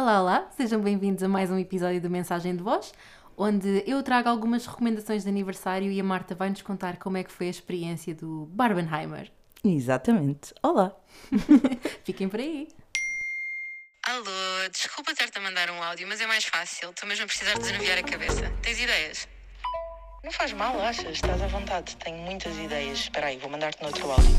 [0.00, 2.94] Olá, olá, sejam bem-vindos a mais um episódio do Mensagem de Voz,
[3.36, 7.24] onde eu trago algumas recomendações de aniversário e a Marta vai nos contar como é
[7.24, 9.28] que foi a experiência do Barbenheimer.
[9.64, 10.54] Exatamente.
[10.62, 10.94] Olá.
[12.06, 12.68] Fiquem por aí.
[14.06, 16.90] Alô, desculpa ter-te a mandar um áudio, mas é mais fácil.
[16.90, 18.52] Estou mesmo a precisar de desanuviar a cabeça.
[18.62, 19.28] Tens ideias?
[20.22, 21.16] Não faz mal, achas?
[21.16, 21.96] Estás à vontade.
[21.96, 23.00] Tenho muitas ideias.
[23.00, 24.38] Espera aí, vou mandar-te no outro áudio.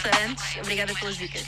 [0.00, 0.56] Restaurantes.
[0.62, 1.44] Obrigada pelas dicas.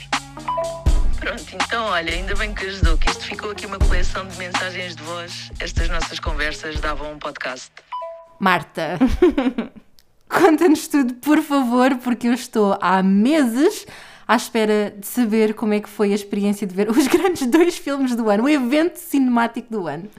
[1.19, 4.95] Pronto, então olha, ainda bem que ajudou, que isto ficou aqui uma coleção de mensagens
[4.95, 5.51] de voz.
[5.59, 7.71] Estas nossas conversas davam um podcast.
[8.39, 8.99] Marta,
[10.29, 13.87] conta-nos tudo, por favor, porque eu estou há meses
[14.27, 17.77] à espera de saber como é que foi a experiência de ver os grandes dois
[17.77, 20.09] filmes do ano, o evento cinemático do ano.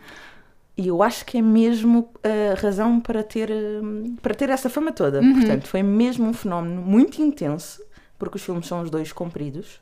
[0.77, 4.91] E eu acho que é mesmo a razão para ter, hum, para ter essa fama
[4.91, 5.20] toda.
[5.20, 7.80] Portanto, foi mesmo um fenómeno muito intenso,
[8.18, 9.80] porque os filmes são os dois compridos.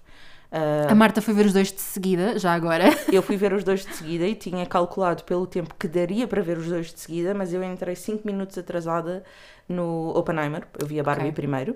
[0.88, 2.84] A Marta foi ver os dois de seguida, já agora.
[3.10, 6.42] Eu fui ver os dois de seguida e tinha calculado pelo tempo que daria para
[6.42, 9.24] ver os dois de seguida, mas eu entrei 5 minutos atrasada
[9.66, 10.66] no Oppenheimer.
[10.78, 11.32] Eu vi a Barbie Ok.
[11.32, 11.74] primeiro.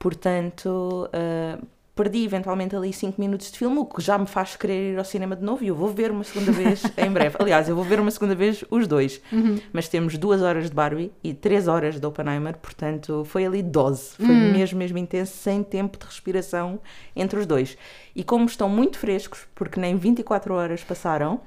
[0.00, 1.58] Portanto, ah,
[1.98, 5.04] perdi eventualmente ali 5 minutos de filme, o que já me faz querer ir ao
[5.04, 7.34] cinema de novo e eu vou ver uma segunda vez em breve.
[7.40, 9.20] Aliás, eu vou ver uma segunda vez os dois.
[9.72, 14.10] Mas temos duas horas de Barbie e três horas de Oppenheimer, portanto foi ali dose.
[14.14, 16.78] Foi mesmo, mesmo intenso, sem tempo de respiração
[17.16, 17.76] entre os dois.
[18.14, 21.40] E como estão muito frescos, porque nem 24 horas passaram,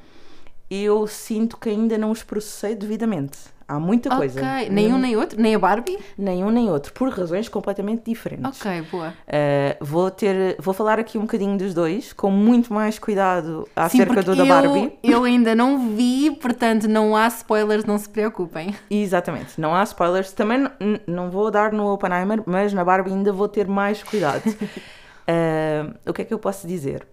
[0.71, 3.37] eu sinto que ainda não os processei devidamente.
[3.67, 4.41] Há muita coisa.
[4.41, 5.97] Ok, nem um nem outro, nem a Barbie?
[6.17, 8.59] Nem um nem outro, por razões completamente diferentes.
[8.59, 9.09] Ok, boa.
[9.09, 13.71] Uh, vou ter, vou falar aqui um bocadinho dos dois, com muito mais cuidado Sim,
[13.75, 14.99] acerca porque do da eu, Barbie.
[15.01, 18.75] eu ainda não vi, portanto não há spoilers, não se preocupem.
[18.89, 20.33] Exatamente, não há spoilers.
[20.33, 20.67] Também
[21.07, 24.43] não vou dar no Oppenheimer, mas na Barbie ainda vou ter mais cuidado.
[24.49, 27.07] Uh, o que é que eu posso dizer?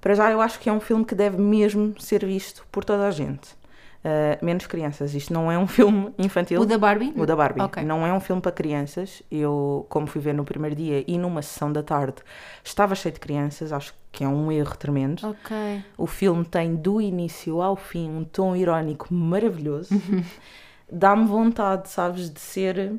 [0.00, 3.06] Para já, eu acho que é um filme que deve mesmo ser visto por toda
[3.06, 3.58] a gente.
[3.98, 5.12] Uh, menos crianças.
[5.12, 6.60] Isto não é um filme infantil.
[6.60, 7.12] O da Barbie?
[7.16, 7.60] O da Barbie.
[7.60, 7.82] Ok.
[7.82, 9.22] Não é um filme para crianças.
[9.30, 12.22] Eu, como fui ver no primeiro dia e numa sessão da tarde,
[12.62, 13.72] estava cheio de crianças.
[13.72, 15.28] Acho que é um erro tremendo.
[15.28, 15.84] Ok.
[15.96, 19.92] O filme tem do início ao fim um tom irónico maravilhoso.
[19.94, 20.22] Uhum.
[20.90, 22.94] Dá-me vontade, sabes, de ser.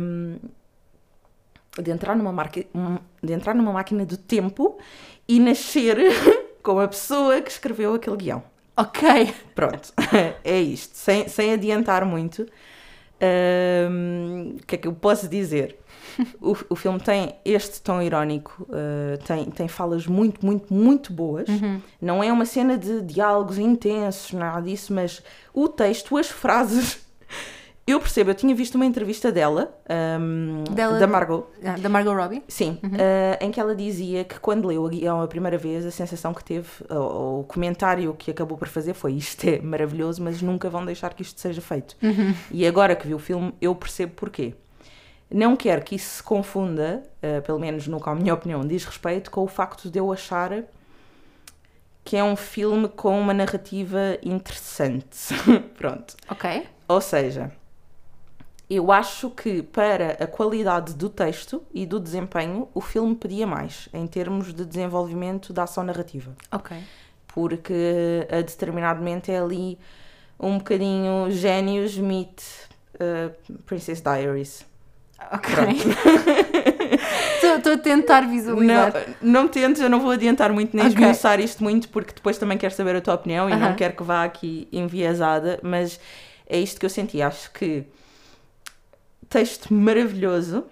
[0.00, 0.36] hum,
[1.82, 2.64] de, entrar numa marca,
[3.22, 4.78] de entrar numa máquina do tempo
[5.28, 5.98] e nascer
[6.62, 8.42] com a pessoa que escreveu aquele guião.
[8.76, 9.32] Ok.
[9.54, 9.92] Pronto,
[10.42, 10.96] é isto.
[10.96, 12.46] Sem, sem adiantar muito,
[13.90, 15.78] hum, o que é que eu posso dizer?
[16.40, 21.48] O, o filme tem este tom irónico, uh, tem, tem falas muito, muito, muito boas.
[22.00, 27.03] Não é uma cena de diálogos intensos, nada disso, mas o texto, as frases.
[27.86, 29.76] Eu percebo, eu tinha visto uma entrevista dela,
[30.18, 32.42] hum, Dela- da Margot, Ah, Da Margot Robbie?
[32.48, 35.90] Sim, eh, em que ela dizia que quando leu a guião a primeira vez, a
[35.90, 40.40] sensação que teve, ou, o comentário que acabou por fazer foi isto é maravilhoso, mas
[40.40, 41.94] nunca vão deixar que isto seja feito.
[42.50, 44.54] E agora que vi o filme, eu percebo porquê.
[45.30, 48.84] Não quero que isso se confunda, eh, pelo menos no que a minha opinião diz
[48.86, 50.62] respeito, com o facto de eu achar
[52.02, 55.34] que é um filme com uma narrativa interessante.
[55.76, 56.14] Pronto.
[56.30, 56.66] Ok.
[56.88, 57.50] Ou seja,
[58.68, 63.88] eu acho que para a qualidade do texto e do desempenho, o filme pedia mais
[63.92, 66.32] em termos de desenvolvimento da ação narrativa.
[66.50, 66.76] Ok.
[67.28, 69.78] Porque a determinado momento é ali
[70.38, 72.40] um bocadinho Gênios meet
[72.94, 74.64] uh, Princess Diaries.
[75.32, 75.52] Ok.
[77.56, 78.92] Estou a tentar Não, visualizar.
[79.22, 80.94] não tentes, eu não vou adiantar muito nem Ok.
[80.96, 83.68] esmiuçar isto muito, porque depois também quero saber a tua opinião e Aham.
[83.70, 85.98] não quero que vá aqui enviesada, mas
[86.46, 87.22] é isto que eu senti.
[87.22, 87.84] Acho que
[89.34, 90.64] texto maravilhoso,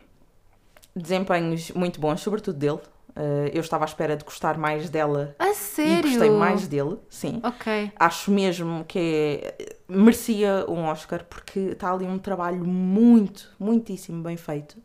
[0.94, 2.78] desempenhos muito bons, sobretudo dele.
[3.14, 6.02] Uh, eu estava à espera de gostar mais dela A e sério?
[6.02, 7.40] gostei mais dele, sim.
[7.42, 7.90] Ok.
[7.98, 14.36] Acho mesmo que é- merecia um Oscar porque está ali um trabalho muito, muitíssimo bem
[14.36, 14.76] feito.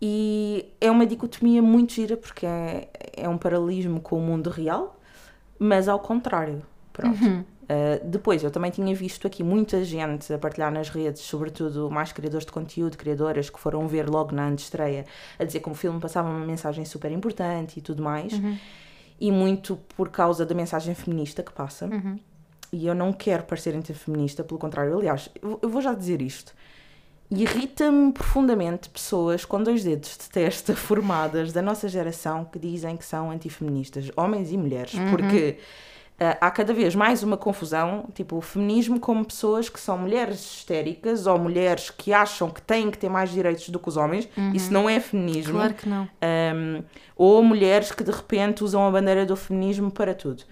[0.00, 5.00] E é uma dicotomia muito gira porque é, é um paralelismo com o mundo real,
[5.58, 6.62] mas ao contrário.
[6.92, 7.18] Pronto.
[7.68, 12.12] Uh, depois, eu também tinha visto aqui muita gente a partilhar nas redes, sobretudo mais
[12.12, 15.04] criadores de conteúdo, criadoras que foram ver logo na antestreia,
[15.38, 18.32] a dizer que o filme passava uma mensagem super importante e tudo mais.
[19.20, 21.86] E muito por causa da mensagem feminista que passa.
[22.72, 24.96] E eu não quero parecer antifeminista, pelo contrário.
[24.96, 26.54] Aliás, eu vou já dizer isto.
[27.30, 33.04] Irrita-me profundamente pessoas com dois dedos de testa formadas da nossa geração que dizem que
[33.04, 35.97] são antifeministas, homens e mulheres, porque Uh,
[36.40, 41.26] há cada vez mais uma confusão, tipo, o feminismo como pessoas que são mulheres histéricas
[41.26, 44.28] ou mulheres que acham que têm que ter mais direitos do que os homens.
[44.52, 45.54] Isso não é feminismo.
[45.54, 46.08] Claro que não.
[46.22, 46.82] Um,
[47.16, 50.42] ou mulheres que de repente usam a bandeira do feminismo para tudo.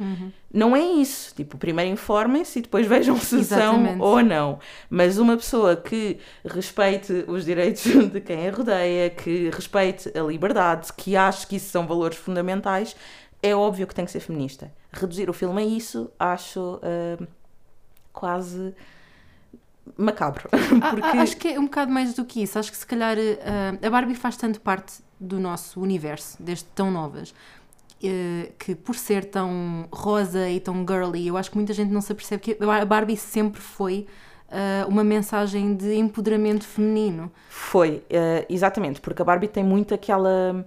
[0.53, 1.35] Não é isso.
[1.35, 4.59] Tipo, primeiro informem-se e depois vejam se são ou não.
[4.89, 10.93] Mas uma pessoa que respeite os direitos de quem a rodeia, que respeite a liberdade,
[10.97, 12.97] que ache que isso são valores fundamentais,
[13.43, 14.73] é óbvio que tem que ser feminista.
[14.93, 17.25] Reduzir o filme a isso, acho ah,
[18.13, 18.75] quase
[19.97, 20.49] macabro.
[20.91, 22.59] Porque acho que é um bocado mais do que isso.
[22.59, 26.91] Acho que se calhar ah, a Barbie faz tanto parte do nosso universo, desde tão
[26.91, 27.35] novas,
[28.03, 32.03] eh, que por ser tão rosa e tão girly, eu acho que muita gente não
[32.03, 34.07] se apercebe que a Barbie sempre foi
[34.51, 37.33] ah, uma mensagem de empoderamento feminino.
[37.49, 40.67] Foi, eh, exatamente, porque a Barbie tem muito aquela.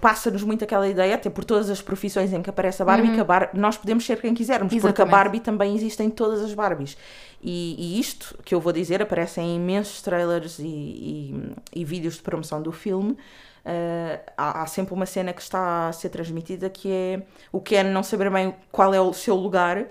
[0.00, 3.20] Passa-nos muito aquela ideia, até por todas as profissões em que aparece a Barbie, que
[3.20, 5.10] a Bar- nós podemos ser quem quisermos, porque a Exatamente.
[5.12, 6.96] Barbie também existe em todas as Barbies.
[7.40, 12.14] E, e isto que eu vou dizer aparece em imensos trailers e, e- e vídeos
[12.14, 13.16] de promoção do filme.
[13.64, 17.22] Eh, há, há sempre uma cena que está a ser transmitida que é
[17.52, 19.84] o Ken não saber bem qual é o seu lugar,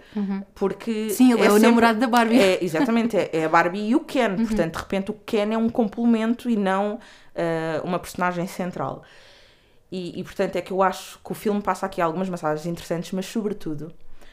[0.53, 1.09] porque.
[1.11, 2.37] Sim, ele é, o sempre- namorado da Barbie.
[2.41, 4.35] é, exatamente, é, é a Barbie e o Ken.
[4.35, 6.99] Portanto, de repente, o Ken é um complemento e não
[7.33, 9.03] ah, uma personagem central.
[9.91, 13.11] E, e, portanto, é que eu acho que o filme passa aqui algumas mensagens interessantes,
[13.11, 13.91] mas, sobretudo,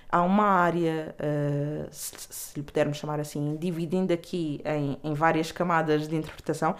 [0.08, 5.50] há uma área, ah, se, se lhe pudermos chamar assim, dividindo aqui em, em várias
[5.52, 6.76] camadas de interpretação.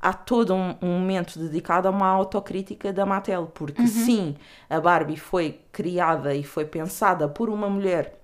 [0.00, 4.36] Há todo um, um momento dedicado a uma autocrítica da Mattel, porque sim,
[4.68, 8.23] a Barbie foi criada e foi pensada por uma mulher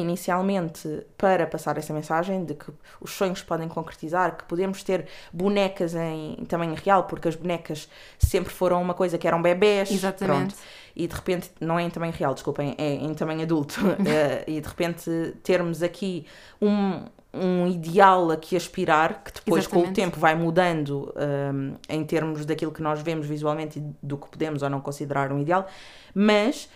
[0.00, 2.70] inicialmente para passar essa mensagem de que
[3.00, 7.88] os sonhos podem concretizar, que podemos ter bonecas em tamanho real, porque as bonecas
[8.18, 9.90] sempre foram uma coisa que eram bebés.
[9.90, 10.54] Exatamente.
[10.54, 10.54] pronto.
[10.96, 13.80] E de repente, não é em tamanho real, desculpem, é em tamanho adulto.
[14.06, 16.26] Eh, e de repente termos aqui
[16.60, 17.04] um,
[17.34, 20.00] um ideal a que aspirar, que depois com o Exatamente.
[20.00, 24.62] tempo vai mudando um, em termos daquilo que nós vemos visualmente e do que podemos
[24.62, 25.66] ou não considerar um ideal,
[26.14, 26.68] mas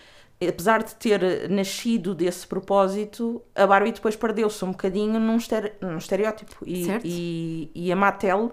[0.47, 5.99] apesar de ter nascido desse propósito, a Barbie depois perdeu-se um bocadinho num, estere- num
[5.99, 6.57] estereótipo.
[6.65, 7.03] E, Certo.
[7.05, 8.53] e, e a Mattel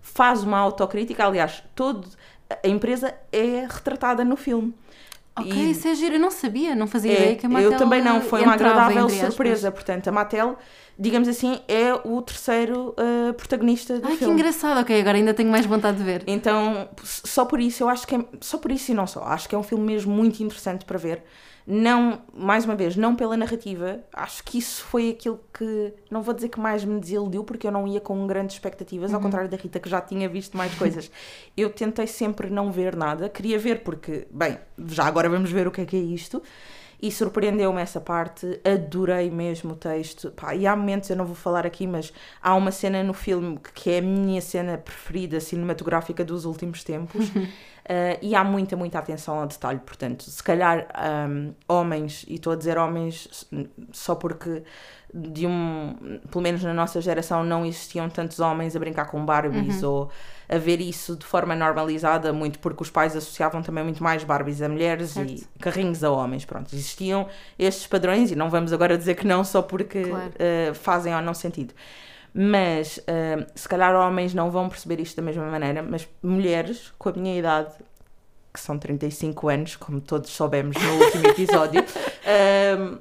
[0.00, 2.06] faz uma autocrítica, aliás, todo,
[2.62, 4.74] a empresa é retratada no filme.
[5.36, 6.14] Ok, E- isso é giro.
[6.14, 8.54] Eu não sabia, não fazia é, ideia que a Mattel eu também não, foi uma
[8.54, 9.72] agradável surpresa.
[9.72, 10.56] Portanto, a Mattel,
[10.98, 14.34] digamos assim, é o terceiro uh, protagonista do Ai, que filme.
[14.34, 14.80] engraçado.
[14.80, 16.22] Ok, agora ainda tenho mais vontade de ver.
[16.26, 19.48] Então, só por isso, eu acho que é, só por isso e não só, acho
[19.48, 21.22] que é um filme mesmo muito interessante para ver.
[21.66, 26.34] Não, mais uma vez, não pela narrativa, acho que isso foi aquilo que, não vou
[26.34, 29.56] dizer que mais me desiludiu, porque eu não ia com grandes expectativas, ao contrário da
[29.56, 31.10] Rita, que já tinha visto mais coisas.
[31.56, 34.58] Eu tentei sempre não ver nada, queria ver porque, bem,
[34.88, 36.42] já agora vamos ver o que é que é isto.
[37.04, 40.30] E surpreendeu-me essa parte, adorei mesmo o texto.
[40.30, 42.10] Pá, e há momentos, eu não vou falar aqui, mas
[42.40, 47.28] há uma cena no filme que é a minha cena preferida cinematográfica dos últimos tempos.
[47.28, 47.44] Uh,
[48.22, 49.80] e há muita, muita atenção ao detalhe.
[49.84, 50.88] Portanto, se calhar
[51.28, 53.46] um, homens, e estou a dizer homens
[53.92, 54.62] só porque
[55.16, 59.80] de um, pelo menos na nossa geração não existiam tantos homens a brincar com Barbies
[59.84, 60.10] ou
[60.48, 64.60] a ver isso de forma normalizada, muito porque os pais associavam também muito mais Barbies
[64.60, 65.48] a mulheres e Certo.
[65.60, 66.44] carrinhos a homens.
[66.44, 70.30] Pronto, existiam estes padrões e não vamos agora dizer que não só porque Claro.
[70.30, 71.72] uh, fazem ou não sentido.
[72.36, 77.08] Mas uh, se calhar homens não vão perceber isto da mesma maneira, mas mulheres com
[77.10, 77.72] a minha idade,
[78.52, 81.84] que são 35 anos, como todos soubemos no último episódio,
[82.80, 82.98] um,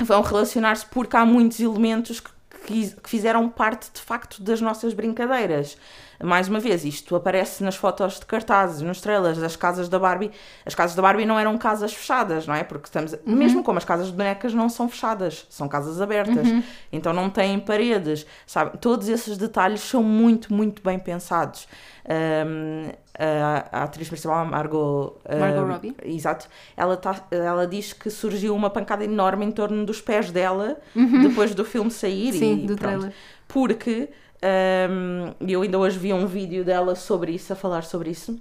[0.00, 2.30] vão relacionar-se porque há muitos elementos que,
[2.66, 5.76] que, que fizeram parte de facto das nossas brincadeiras.
[6.22, 10.30] Mais uma vez, isto aparece nas fotos de cartazes, nos trailers das casas da Barbie.
[10.64, 12.62] As casas da Barbie não eram casas fechadas, não é?
[12.62, 13.14] Porque estamos.
[13.26, 16.48] Mesmo como as casas de bonecas não são fechadas, são casas abertas.
[16.92, 18.78] Então não têm paredes, sabe?
[18.78, 21.66] Todos esses detalhes são muito, muito bem pensados.
[22.04, 25.96] Um, a, a atriz principal, Margot, um, Margot Robbie.
[26.04, 26.48] Exato.
[26.76, 30.78] Ela, tá, ela diz que surgiu uma pancada enorme em torno dos pés dela
[31.22, 32.32] depois do filme sair.
[32.32, 32.38] Uhum.
[32.38, 32.98] Sim, e do pronto.
[32.98, 33.12] trailer.
[33.46, 34.08] Porque
[34.42, 38.40] um, eu ainda hoje vi um vídeo dela sobre isso, a falar sobre isso.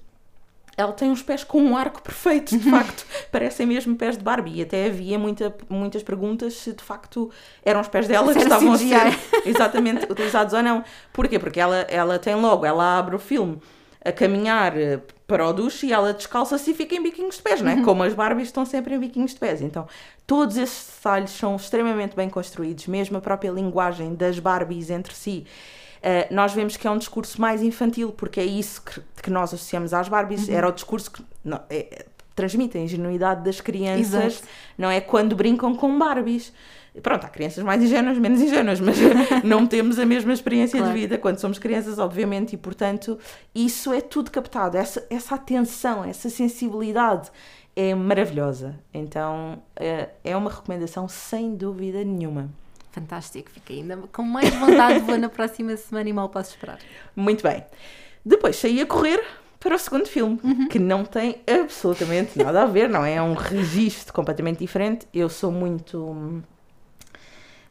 [0.77, 3.05] Ela tem uns pés com um arco perfeito, de facto.
[3.31, 4.59] Parecem mesmo pés de Barbie.
[4.59, 7.29] E até havia muita, muitas perguntas se de facto
[7.63, 8.87] eram os pés dela que estavam a CGI.
[8.89, 10.83] ser exatamente utilizados ou não.
[11.13, 11.37] Porquê?
[11.37, 13.59] Porque ela, ela tem logo, ela abre o filme
[14.03, 17.61] a caminhar eh, para o duche e ela descalça-se e fica em biquinhos de pés,
[17.61, 17.81] não é?
[17.83, 19.61] Como as Barbies estão sempre em biquinhos de pés.
[19.61, 19.87] Então,
[20.25, 25.45] todos esses detalhes são extremamente bem construídos, mesmo a própria linguagem das Barbies entre si.
[26.01, 29.53] Eh, nós vemos que é um discurso mais infantil, porque é isso que, que nós
[29.53, 30.49] associamos às Barbies.
[30.49, 31.23] Era o discurso que.
[31.43, 34.47] não, é- transmite a ingenuidade das crianças, Exato.
[34.77, 35.01] não é?
[35.01, 36.51] Quando brincam com Barbies.
[37.03, 38.97] Pronto, há crianças mais ingênuas, menos ingênuas, mas
[39.43, 40.93] não temos a mesma experiência Claro.
[40.93, 43.17] de vida quando somos crianças, obviamente, e portanto,
[43.53, 44.75] isso é tudo captado.
[44.77, 47.29] Essa, essa atenção, essa sensibilidade
[47.75, 48.79] é maravilhosa.
[48.93, 52.49] Então, é, é uma recomendação sem dúvida nenhuma.
[52.91, 56.77] Fantástico, fiquei ainda com mais vontade, vou na próxima semana e mal posso esperar.
[57.15, 57.63] Muito bem.
[58.25, 59.23] Depois saí a correr
[59.59, 63.15] para o segundo filme, que não tem absolutamente nada a ver, não é?
[63.15, 65.07] É um registro completamente diferente.
[65.13, 66.43] Eu sou muito.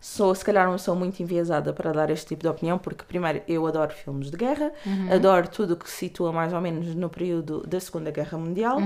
[0.01, 3.43] Sou, se calhar, uma pessoa muito enviesada para dar este tipo de opinião, porque, primeiro,
[3.47, 4.73] eu adoro filmes de guerra,
[5.15, 8.79] adoro tudo o que se situa mais ou menos no período da Segunda Guerra Mundial.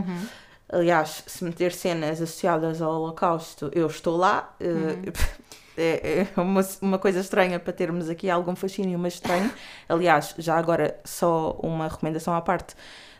[0.68, 4.56] Aliás, se meter cenas associadas ao Holocausto, eu estou lá.
[4.58, 5.12] Eh,
[5.76, 9.50] É, é uma, uma coisa estranha para termos aqui algum fascínio, mas estranho.
[9.88, 12.74] Aliás, já agora, só uma recomendação à parte.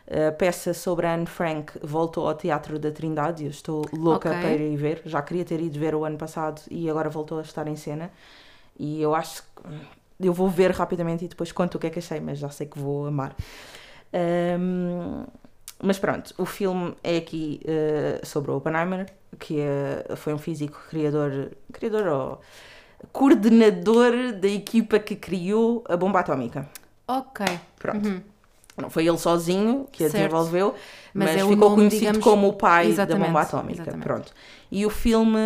[0.07, 4.39] A peça sobre a Anne Frank voltou ao Teatro da Trindade eu estou louca Ok.
[4.39, 5.01] para ir ver.
[5.05, 8.11] Já queria ter ido ver o ano passado e agora voltou a estar em cena.
[8.77, 9.47] E eu acho que
[10.19, 12.67] eu vou ver rapidamente e depois conto o que é que achei, mas já sei
[12.67, 13.35] que vou amar.
[14.13, 15.25] Ahm,
[15.81, 19.05] mas pronto, o filme é aqui eh, sobre o Oppenheimer,
[19.39, 22.41] que é- foi um físico criador, criador ou
[23.11, 26.67] coordenador da equipa que criou a bomba atómica.
[27.07, 27.45] Ok.
[27.79, 28.21] Pronto.
[28.77, 30.11] Não foi ele sozinho que a Uhum.
[30.11, 30.23] Certo.
[30.23, 30.75] desenvolveu,
[31.13, 33.81] Mas mas, é ficou nome, conhecido digamos- como o pai da bomba atómica.
[33.83, 34.03] exatamente.
[34.03, 34.33] Pronto.
[34.71, 35.37] E o filme,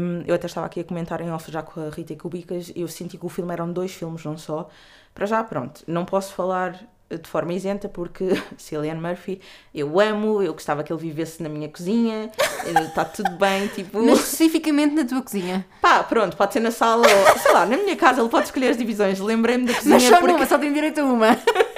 [0.00, 2.88] hum, eu até estava aqui a comentar em off já com a Rita Cubicas, eu
[2.88, 4.68] senti que o filme eram dois filmes, não só.
[5.14, 6.80] Para já, pronto, não posso falar
[7.10, 8.24] de forma isenta porque
[8.58, 9.40] Cillian Murphy,
[9.74, 12.30] eu amo, eu gostava que ele vivesse na minha cozinha,
[12.86, 14.02] está tudo bem, tipo.
[14.02, 15.64] Mas especificamente na tua cozinha.
[15.80, 18.70] Pá, pronto, pode ser na sala ou, sei lá, na minha casa ele pode escolher
[18.70, 19.18] as divisões.
[19.20, 20.32] Lembrei-me da cozinha Mas só porque...
[20.32, 21.28] numa, só tem direito a uma.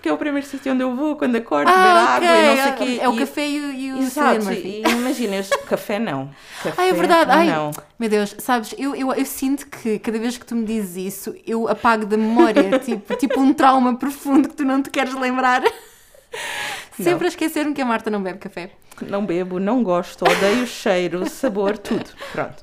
[0.00, 2.56] Porque é o primeiro sítio onde eu vou quando acordo, beber Ah, água e não
[2.62, 2.98] sei o quê.
[3.02, 6.30] É o café e o, e o Exato, e imagina, eu- café não.
[6.62, 7.30] Café Ah, é verdade.
[7.30, 7.70] Ai, não.
[7.98, 11.34] meu Deus, sabes, eu, eu, eu sinto que cada vez que tu me dizes isso,
[11.46, 15.62] eu apago da memória, tipo, tipo um trauma profundo que tu não te queres lembrar.
[16.98, 18.70] Sempre a esquecer-me que a Marta não bebe café.
[19.02, 22.08] Não bebo, não gosto, odeio o cheiro, sabor, tudo.
[22.32, 22.62] Pronto.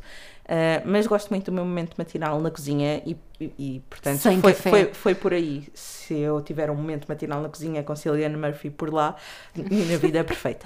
[0.49, 4.39] Ah, mas gosto muito do meu momento matinal na cozinha e, e- e, portanto, Sem
[4.39, 4.69] foi, café.
[4.69, 5.67] foi, foi por aí.
[5.73, 9.15] Se eu tiver um momento matinal na cozinha com Cillian Murphy por lá,
[9.55, 10.65] minha vida é perfeita.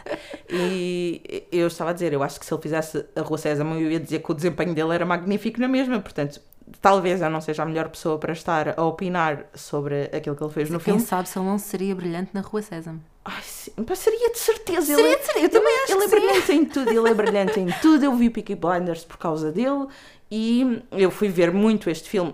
[0.49, 3.91] E eu estava a dizer, eu acho que se ele fizesse a Rua Sésamo, eu
[3.91, 6.39] ia dizer que o desempenho dele era magnífico na mesma, portanto,
[6.79, 10.53] talvez eu não seja a melhor pessoa para estar a opinar sobre aquilo que ele
[10.53, 11.01] fez no Quem filme.
[11.01, 13.01] sabe se ele não seria brilhante na Rua Sésamo.
[13.23, 14.95] Ai, sim, mas seria de certeza.
[14.95, 17.59] Seria ele, de certeza, eu também acho ele é brilhante em tudo, ele é brilhante
[17.59, 18.03] em tudo.
[18.03, 19.87] Eu vi Peaky Blinders por causa dele
[20.29, 22.33] e eu fui ver muito este filme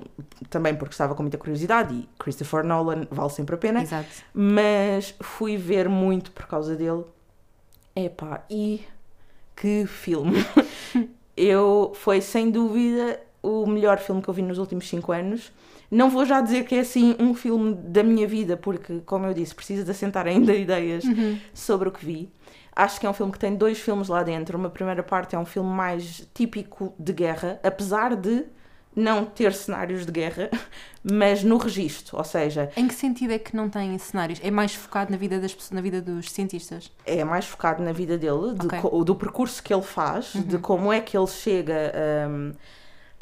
[0.50, 4.08] também porque estava com muita curiosidade e Christopher Nolan vale sempre a pena, Exato.
[4.34, 7.04] mas fui ver muito por causa dele.
[7.96, 8.86] Epá, e
[9.56, 10.38] que filme!
[11.36, 15.52] eu foi sem dúvida o melhor filme que eu vi nos últimos 5 anos.
[15.90, 19.34] Não vou já dizer que é assim um filme da minha vida, porque, como eu
[19.34, 21.04] disse, preciso de assentar ainda ideias
[21.54, 22.30] sobre o que vi.
[22.76, 24.58] Acho que é um filme que tem dois filmes lá dentro.
[24.58, 28.46] Uma primeira parte é um filme mais típico de guerra, apesar de
[28.96, 30.50] não ter cenários de guerra,
[31.04, 34.40] mas no registro, ou seja, Em que sentido é que não tem cenários?
[34.44, 36.92] É mais focado na vida, das, pessoas- na vida dos cientistas?
[37.06, 38.80] é mais focado na vida dele, de Ok.
[38.82, 41.94] co- do percurso que ele faz, de como é que ele chega,
[42.30, 42.54] hum,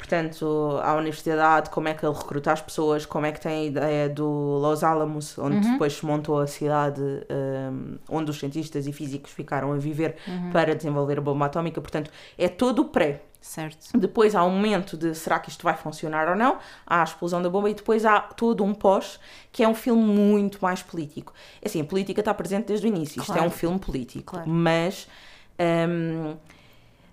[0.06, 3.64] portanto, à universidade, como é que ele recruta as pessoas, como é que tem a
[3.64, 4.24] ideia do
[4.60, 9.72] Los Alamos, onde depois se montou a cidade hum, onde os cientistas e físicos ficaram
[9.72, 10.16] a viver
[10.52, 11.80] para desenvolver a bomba atómica.
[11.80, 13.22] Portanto, é todo o pré.
[13.40, 13.96] Certo.
[13.98, 17.40] Depois há um momento de será que isto vai funcionar ou não, há a explosão
[17.42, 19.18] da bomba e depois há todo um pós,
[19.52, 21.32] que é um filme muito mais político.
[21.62, 23.48] É Assim, a política está presente desde o início, isto é Claro.
[23.48, 24.48] um filme político, Claro.
[24.48, 25.06] mas
[25.60, 26.34] hum,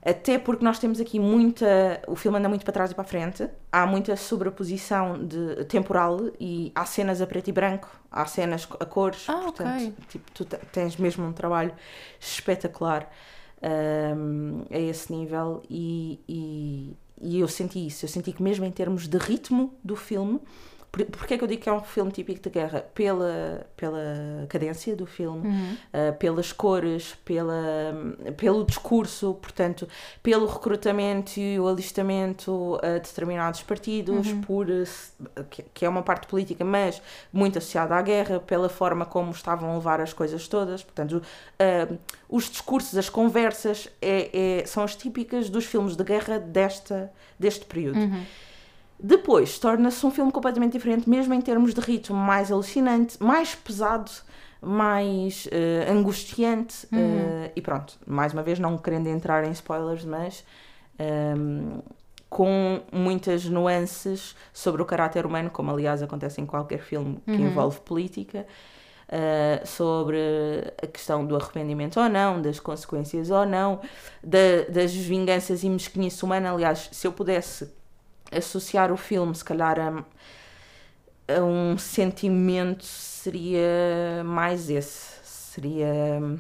[0.06, 2.02] até porque nós temos aqui muita.
[2.08, 6.20] O filme anda muito para trás e para a frente, há muita sobreposição de temporal
[6.40, 9.94] e há cenas a preto e branco, há cenas a cores, Ah, portanto, ok.
[10.10, 11.74] tipo, tu te- tens mesmo um trabalho
[12.20, 13.10] espetacular
[14.18, 18.72] hum, a esse nível e, e, e eu senti isso, eu senti que mesmo em
[18.72, 20.40] termos de ritmo do filme,
[20.94, 22.86] por, porque é que eu digo que é um filme típico de guerra?
[22.94, 27.54] Pela, pela cadência do filme, uh, pelas cores, pela,
[28.38, 29.88] pelo discurso, portanto,
[30.22, 35.12] pelo recrutamento e o alistamento a determinados partidos, por, uh, se-
[35.50, 39.72] que, que é uma parte política, mas muito associada à guerra, pela forma como estavam
[39.72, 41.24] a levar as coisas todas, portanto,
[41.60, 41.98] uh,
[42.30, 47.66] os discursos, as conversas é, é- são as típicas dos filmes de guerra desta, deste
[47.66, 48.00] período.
[49.00, 54.10] Depois torna-se um filme completamente diferente, mesmo em termos de ritmo, mais alucinante, mais pesado,
[54.62, 56.88] mais eh, angustiante.
[56.94, 60.46] eh, e pronto, mais uma vez, não querendo entrar em spoilers, mas
[60.98, 61.80] ehm,
[62.30, 67.80] com muitas nuances sobre o caráter humano, como aliás acontece em qualquer filme que envolve
[67.82, 68.46] política.
[69.16, 70.18] eh, sobre
[70.82, 73.80] a questão do arrependimento ou não, das consequências ou não,
[74.24, 76.52] da- das vinganças e mesquinice humana.
[76.52, 77.70] Aliás, se eu pudesse
[78.38, 80.04] associar o filme, se calhar, a,
[81.28, 85.88] a um sentimento, seria mais esse: seria
[86.22, 86.40] hum,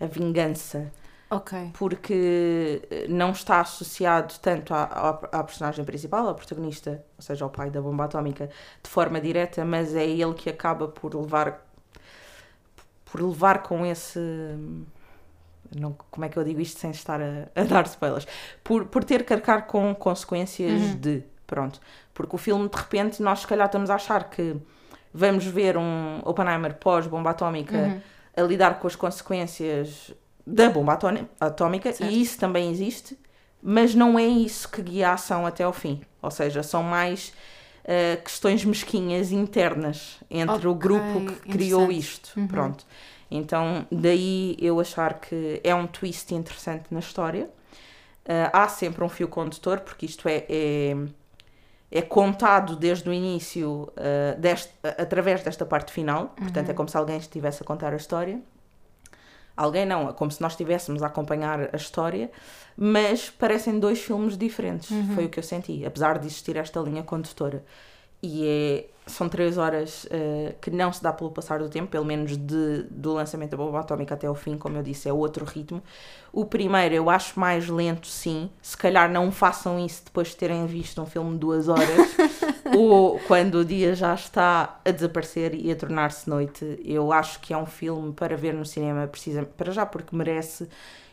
[0.00, 0.92] a vingança
[1.30, 1.52] Ok.
[1.72, 5.10] porque eh, não está associado tanto à, à,
[5.40, 8.50] à personagem principal, ao protagonista, ou seja, ao pai da bomba atómica,
[8.82, 11.62] de forma direta, mas é ele que acaba por levar
[13.04, 14.18] por levar com esse
[15.74, 18.26] não, como é que eu digo isto sem estar a, a dar spoilers?
[18.62, 21.22] Por, por ter que arcar com consequências de.
[21.46, 21.80] Pronto.
[22.14, 24.56] Porque o filme, de repente, nós se calhar estamos a achar que
[25.12, 28.00] vamos ver um Oppenheimer pós-bomba atómica
[28.36, 30.12] a lidar com as consequências
[30.46, 31.08] da bomba ató-
[31.40, 32.10] atómica, Certo.
[32.10, 33.18] e isso também existe,
[33.62, 36.02] mas não é isso que guia a ação até ao fim.
[36.20, 37.32] Ou seja, são mais
[37.84, 42.30] eh, questões mesquinhas internas entre o Ok, grupo que criou isto.
[42.48, 42.84] Pronto.
[43.36, 47.50] Então, daí eu achar que é um twist interessante na história.
[48.24, 50.96] Eh, há sempre um fio condutor, porque isto é, é,
[51.90, 56.28] é contado desde o início, eh, deste, através desta parte final.
[56.36, 58.40] Portanto, é como se alguém estivesse a contar a história.
[59.56, 62.30] Alguém não, é como se nós estivéssemos a acompanhar a história,
[62.76, 64.90] mas parecem dois filmes diferentes.
[65.14, 67.64] Foi o que eu senti, apesar de existir esta linha condutora.
[68.22, 72.04] E é, são três horas eh, que não se dá pelo passar do tempo, pelo
[72.04, 75.44] menos de, do lançamento da bomba atómica até ao fim, como eu disse, é outro
[75.44, 75.82] ritmo.
[76.32, 78.50] O primeiro eu acho mais lento, sim.
[78.62, 82.16] Se calhar não façam isso depois de terem visto um filme de duas horas,
[82.76, 86.80] ou quando o dia já está a desaparecer e a tornar-se noite.
[86.82, 90.66] Eu acho que é um filme para ver no cinema, precisa, para já porque merece,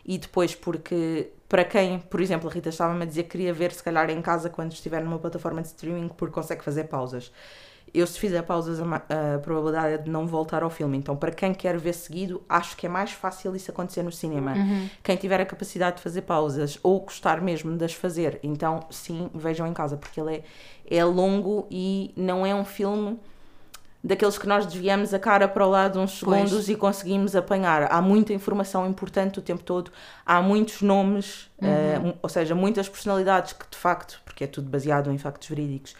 [0.05, 3.73] e depois porque, para quem, por exemplo, a Rita estava-me a dizer que queria ver
[3.73, 7.31] se calhar em casa quando estiver numa plataforma de streaming, porque consegue fazer pausas.
[7.93, 10.97] Eu, se fizer pausas, a, a probabilidade é de não voltar ao filme.
[10.97, 14.55] Então, para quem quer ver seguido, acho que é mais fácil isso acontecer no cinema.
[15.03, 19.29] Quem tiver a capacidade de fazer pausas ou gostar mesmo de as fazer, então sim,
[19.33, 20.35] vejam em casa, porque ele
[20.89, 23.19] é, é longo e não é um filme
[24.03, 26.49] daqueles que nós desviamos a cara para o lado uns Pois.
[26.49, 27.83] segundos e conseguimos apanhar.
[27.91, 29.91] Há muita informação importante o tempo todo,
[30.25, 34.69] há muitos nomes, eh, mu- ou seja, muitas personalidades que de facto, porque é tudo
[34.69, 35.95] baseado em factos verídicos,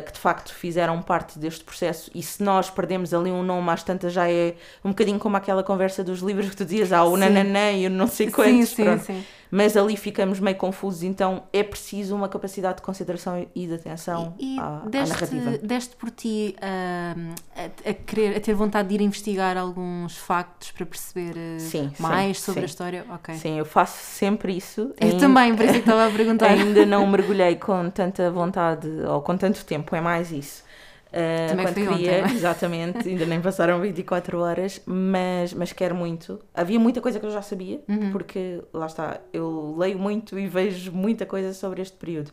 [0.00, 3.82] que de facto fizeram parte deste processo e se nós perdemos ali um nome às
[3.82, 7.14] tantas já é um bocadinho como aquela conversa dos livros que tu dizias, ah, o
[7.14, 7.20] Sim.
[7.20, 9.04] nananã e o não sei Sim, quantos, sim, pronto.
[9.04, 9.26] sim.
[9.50, 14.34] Mas ali ficamos meio confusos, então é preciso uma capacidade de consideração e de atenção
[14.38, 15.58] E à, à deste, narrativa.
[15.58, 20.70] deste por ti ahm, a, a querer, a ter vontade de ir investigar alguns factos
[20.72, 22.64] para perceber eh, Sim, mais sim, sobre sim.
[22.64, 23.06] a história?
[23.10, 23.34] Ok.
[23.36, 24.92] Sim, eu faço sempre isso.
[25.00, 26.46] Eu Ainda- também, por isso é que estava a perguntar.
[26.50, 30.65] Ainda não mergulhei com tanta vontade ou com tanto tempo, é mais isso.
[31.06, 32.20] Uh, Também quando queria, ontem, é?
[32.34, 36.40] exatamente, ainda nem passaram 24 horas, mas, mas quero muito.
[36.52, 38.10] Havia muita coisa que eu já sabia, Uhum.
[38.10, 42.32] porque lá está, eu leio muito e vejo muita coisa sobre este período.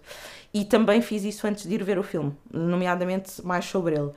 [0.54, 4.12] E também fiz isso antes de ir ver o filme, nomeadamente mais sobre ele.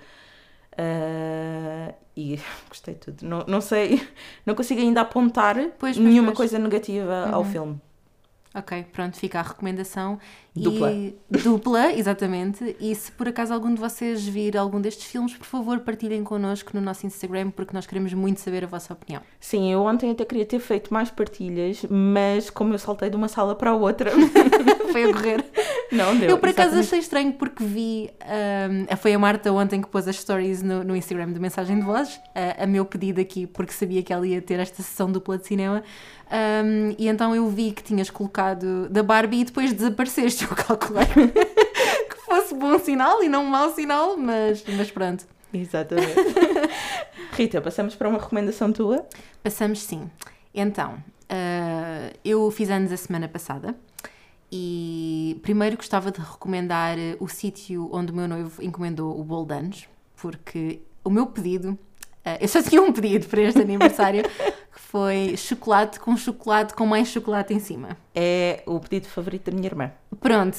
[0.78, 2.38] Uh, e
[2.68, 3.22] gostei de tudo.
[3.26, 4.02] Não, não sei,
[4.44, 6.38] não consigo ainda apontar Pois, pois, nenhuma pois.
[6.38, 7.80] coisa negativa ao filme.
[8.56, 10.18] Ok, pronto, fica a recomendação.
[10.54, 10.90] Dupla.
[10.90, 12.74] E, dupla, exatamente.
[12.80, 16.70] E se por acaso algum de vocês vir algum destes filmes, por favor, partilhem connosco
[16.72, 19.20] no nosso Instagram, porque nós queremos muito saber a vossa opinião.
[19.38, 23.28] Sim, eu ontem até queria ter feito mais partilhas, mas como eu saltei de uma
[23.28, 24.10] sala para a outra,
[24.90, 25.44] Foi a correr.
[25.92, 26.30] não deu.
[26.30, 28.10] Eu por acaso achei estranho porque vi.
[28.20, 31.84] ahm, foi a Marta ontem que pôs as stories no, no Instagram de mensagem de
[31.84, 35.38] voz, a, a meu pedido aqui, porque sabia que ela ia ter esta sessão dupla
[35.38, 35.82] de cinema.
[36.30, 40.44] Ahm, e então eu vi que tinhas colocado da Barbie e depois desapareceste.
[40.50, 45.24] Eu calculei que fosse bom sinal e não um mau sinal, mas, mas pronto.
[45.52, 46.14] Exatamente.
[47.32, 49.06] Rita, passamos para uma recomendação tua?
[49.42, 50.10] Passamos sim.
[50.54, 50.96] Então,
[51.28, 53.74] ah, eu fiz anos a semana passada
[54.50, 59.44] e primeiro gostava de recomendar eh, o sítio onde o meu noivo encomendou o bolo
[59.46, 61.78] de anos, porque o meu pedido,
[62.24, 64.22] ah, eu só tinha um pedido para este aniversário,
[64.72, 67.96] que foi chocolate com chocolate com mais chocolate em cima.
[68.14, 69.90] É o pedido favorito da minha irmã.
[70.20, 70.56] Pronto,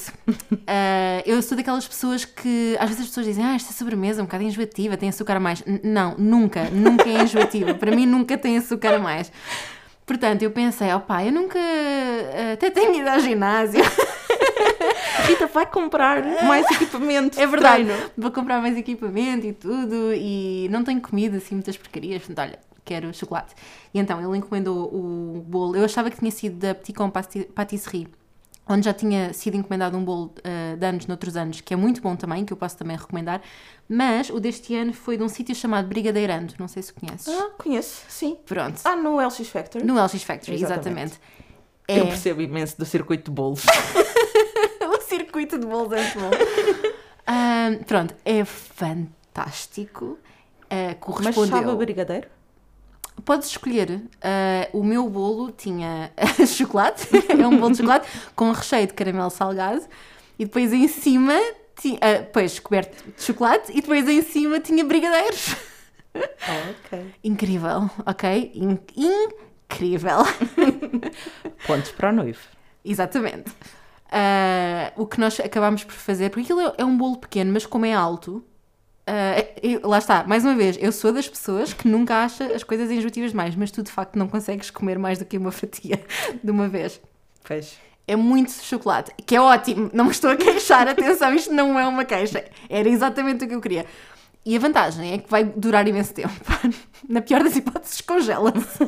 [0.66, 4.22] Ah, eu sou daquelas pessoas que às vezes as pessoas dizem, ah, esta sobremesa é
[4.22, 5.62] um bocado enjoativa, tem açúcar a mais.
[5.66, 7.74] N- não, nunca, nunca é enjoativa.
[7.74, 9.32] Para mim nunca tem açúcar a mais.
[10.08, 13.84] Portanto, eu pensei, opá, eu nunca ah, até tenho ido ao ginásio.
[15.28, 17.38] Rita vai comprar mais equipamento.
[17.38, 18.10] É de verdade, treino.
[18.16, 22.22] vou comprar mais equipamento e tudo e não tenho comido assim muitas porcarias.
[22.22, 23.54] Portanto, olha, quero chocolate.
[23.92, 25.76] E então ele encomendou o bolo.
[25.76, 28.08] Eu achava que tinha sido da Petit Com Patisserie,
[28.68, 32.00] onde já tinha sido encomendado um bolo ah, de anos noutros anos, que é muito
[32.02, 33.40] bom também, que eu posso também recomendar.
[33.88, 37.28] Mas o deste ano foi de um sítio chamado Brigadeirando, não sei se conheces.
[37.28, 38.36] Ah, conheço, sim.
[38.44, 38.80] Pronto.
[38.84, 39.82] Ah, no LX Factor.
[39.84, 41.14] No LX Factory, Exatamente.
[41.14, 41.20] exatamente.
[41.88, 43.64] Eu É percebo imenso do circuito de bolos.
[44.94, 46.30] o circuito de bolos é muito bom.
[47.26, 50.18] Ah, pronto, é fantástico.
[50.70, 51.46] Mas correspondeu.
[51.58, 52.28] sabe a brigadeiro?
[53.24, 54.00] Podes escolher.
[54.22, 56.12] Ah, o meu bolo tinha
[56.46, 59.82] chocolate, é um bolo de chocolate com recheio de caramelo salgado
[60.38, 61.34] e depois em cima,
[61.80, 65.56] ti- ah, depois coberto de chocolate e depois em cima tinha brigadeiros.
[66.14, 67.14] Ok.
[67.22, 68.52] Incrível, ok?
[68.54, 70.18] In- incrível.
[71.66, 72.40] Pontos para o noivo.
[72.84, 73.52] Exatamente.
[74.10, 77.66] Ah, o que nós acabámos por fazer, porque aquilo é- é um bolo pequeno, mas
[77.66, 78.42] como é alto,
[79.08, 82.62] ah, eu- lá está, mais uma vez, eu sou das pessoas que nunca acha as
[82.62, 86.00] coisas enjoativas demais, mas tu de facto não consegues comer mais do que uma fatia
[86.42, 87.00] de uma vez.
[87.46, 87.76] Pois.
[88.06, 91.86] É muito chocolate, que é ótimo, não me estou a queixar, atenção, isto não é
[91.86, 93.86] uma queixa, era exatamente o que eu queria.
[94.46, 96.32] E a vantagem é que vai durar imenso tempo.
[97.06, 98.78] Na pior das hipóteses, congela-se.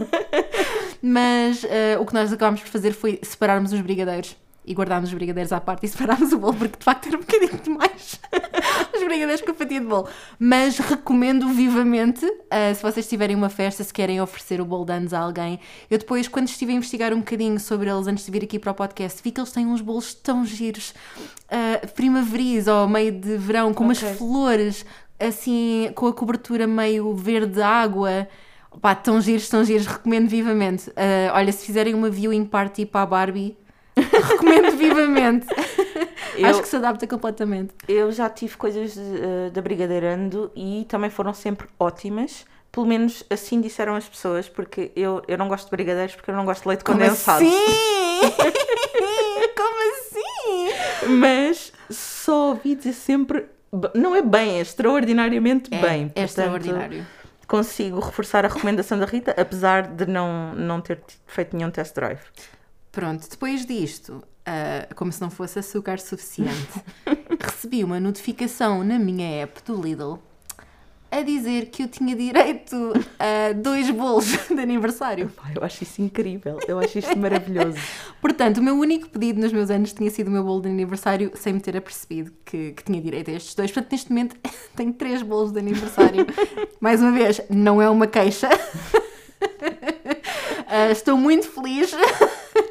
[1.03, 5.15] Mas eh, o que nós acabámos por fazer foi separarmos os brigadeiros e guardámos os
[5.15, 8.21] brigadeiros à parte e separámos o bolo, porque de facto era um bocadinho demais
[8.95, 10.09] os brigadeiros com a fatia de bolo.
[10.39, 14.93] Mas recomendo vivamente, eh, se vocês tiverem uma festa, se querem oferecer o bolo de
[14.93, 15.59] anos a alguém.
[15.91, 18.73] Eu depois, quando estive a investigar um bocadinho sobre eles antes de vir aqui para
[18.73, 20.95] o podcast, vi que eles têm uns bolos tão giros,
[21.49, 24.85] eh, primaveris ou meio de verão, com umas flores
[25.21, 28.27] assim, com a cobertura meio verde água.
[28.81, 30.91] Pá, tão giros, tão giros, recomendo vivamente.
[30.97, 33.57] Ah, olha, se fizerem uma viewing party para a Barbie,
[34.23, 35.47] recomendo vivamente.
[36.37, 37.75] Eu- Acho que se adapta completamente.
[37.89, 42.47] Eu já tive coisas eh, da Brigadeirando e também foram sempre ótimas.
[42.73, 46.37] Pelo menos assim disseram as pessoas, porque eu, eu não gosto de brigadeiros porque eu
[46.37, 47.45] não gosto de leite Como condensado.
[47.45, 47.51] assim?
[49.57, 51.09] Como assim?
[51.19, 53.47] Mas só ouvi dizer sempre.
[53.95, 56.03] Não é bem, é extraordinariamente É, bem.
[56.03, 57.07] é Portanto, extraordinário.
[57.47, 62.19] Consigo reforçar a recomendação da Rita, apesar de não, não ter feito nenhum test drive.
[62.93, 66.83] Pronto, depois disto, ah, como se não fosse açúcar suficiente,
[67.41, 70.19] recebi uma notificação na minha app do Lidl
[71.11, 75.31] a dizer que eu tinha direito a dois bolos de aniversário.
[75.55, 77.79] Eu acho isso incrível, eu acho isto maravilhoso.
[78.23, 81.33] Portanto, o meu único pedido nos meus anos tinha sido o meu bolo de aniversário,
[81.35, 83.73] sem me ter apercebido que, que tinha direito a estes dois.
[83.73, 84.37] Portanto, neste momento
[84.77, 86.27] tenho três bolos de aniversário.
[86.81, 88.49] Mais uma vez, não é uma queixa.
[90.67, 91.93] Ah, estou muito feliz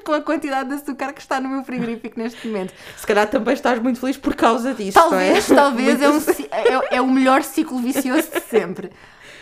[0.03, 2.73] com a quantidade de açúcar que está no meu frigorífico neste momento.
[2.97, 5.59] Se calhar também estás muito feliz por causa disso, Talvez, não é?
[5.61, 6.17] talvez é, um
[6.51, 8.91] é, é o melhor ciclo vicioso de sempre.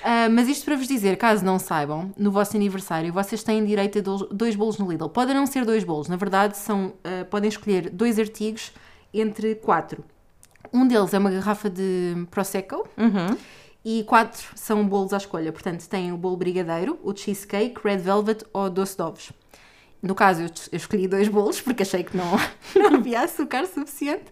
[0.04, 4.00] Ah, mas isto para vos dizer, caso não saibam, no vosso aniversário vocês têm direito
[4.00, 5.10] a do- dois bolos no Lidl.
[5.10, 8.72] Podem não ser dois bolos, na verdade são, ah, podem escolher dois artigos
[9.14, 10.04] entre quatro.
[10.72, 13.38] Um deles é uma garrafa de Prosecco Uhum.
[13.84, 15.52] e quatro são bolos à escolha.
[15.52, 19.32] Portanto, tem o bolo brigadeiro, o cheesecake, red velvet ou doce de ovos.
[20.08, 22.26] No caso, eu, eu escolhi dois bolos porque achei que não,
[22.76, 24.24] não havia açúcar suficiente.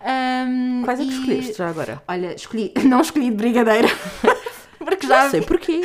[0.00, 2.02] Ahm, Quais é que e- escolheste já agora?
[2.08, 3.88] Olha, escolhi, não escolhi de brigadeira.
[4.78, 5.80] porque já Não sei porquê.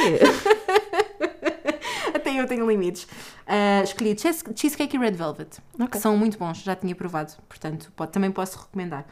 [2.39, 3.08] Eu tenho limites.
[3.48, 5.88] Ah, escolhi cheese- cheesecake e red velvet, Ok.
[5.89, 9.06] que são muito bons, já tinha provado, portanto pode- também posso recomendar.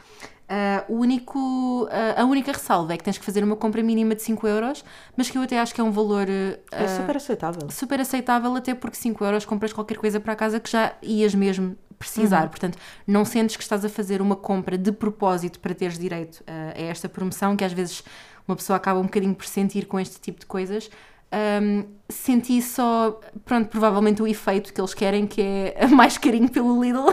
[0.49, 4.13] Ah, o único, ah, a única ressalva é que tens que fazer uma compra mínima
[4.13, 4.83] de 5 euros,
[5.15, 7.69] mas que eu até acho que é um valor É ah, super aceitável.
[7.71, 11.75] super aceitável, até porque 5 euros compras qualquer coisa para casa que já ias mesmo
[11.97, 12.49] precisar.
[12.49, 16.81] Portanto, não sentes que estás a fazer uma compra de propósito para teres direito a
[16.81, 18.03] esta promoção, que às vezes
[18.45, 20.89] uma pessoa acaba um bocadinho por sentir com este tipo de coisas.
[21.35, 26.79] Ahm, senti só, pronto, provavelmente o efeito que eles querem, que é mais carinho pelo
[26.83, 27.07] Lidl.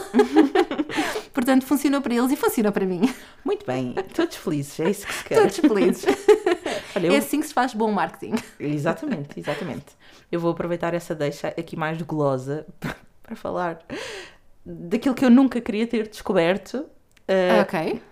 [1.33, 3.01] Portanto, funcionou para eles e funcionou para mim.
[3.45, 5.41] Muito bem, todos felizes, é isso que se quer.
[5.41, 6.05] Todos felizes.
[6.95, 8.35] Olha, eu- É assim que se faz bom marketing.
[8.59, 9.87] Exatamente, exatamente.
[10.31, 12.67] Eu vou aproveitar essa deixa aqui mais golosa
[13.23, 13.79] para falar
[14.67, 16.75] daquilo que eu nunca queria ter descoberto.
[17.29, 18.03] uh, ok.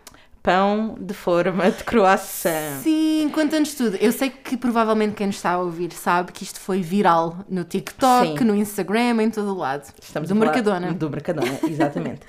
[0.48, 2.80] Pão de forma de croissant.
[2.82, 3.96] Sim, conta-nos tudo.
[3.96, 7.64] Eu sei que provavelmente quem nos está a ouvir sabe que isto foi viral no
[7.64, 8.44] TikTok, Sim.
[8.46, 9.86] no Instagram, em todo o lado.
[10.00, 10.94] Estamos do Mercadona.
[10.94, 12.22] Do Mercadona, exatamente.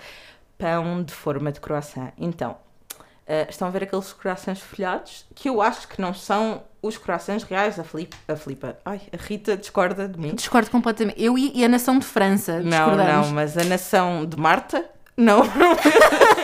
[0.57, 2.11] Pão de forma de croissant.
[2.17, 2.57] Então,
[2.91, 7.45] uh, estão a ver aqueles croissants folhados que eu acho que não são os croissants
[7.45, 7.79] reais.
[7.79, 10.35] A Filipa, a, Filipa, ai, a Rita discorda de mim.
[10.35, 11.23] Discordo completamente.
[11.23, 13.27] Eu e, e a nação de França Não, discordamos.
[13.27, 14.83] não, mas a nação de Marta,
[15.15, 15.41] não,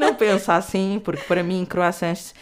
[0.00, 2.34] não pensa assim, porque para mim croissants,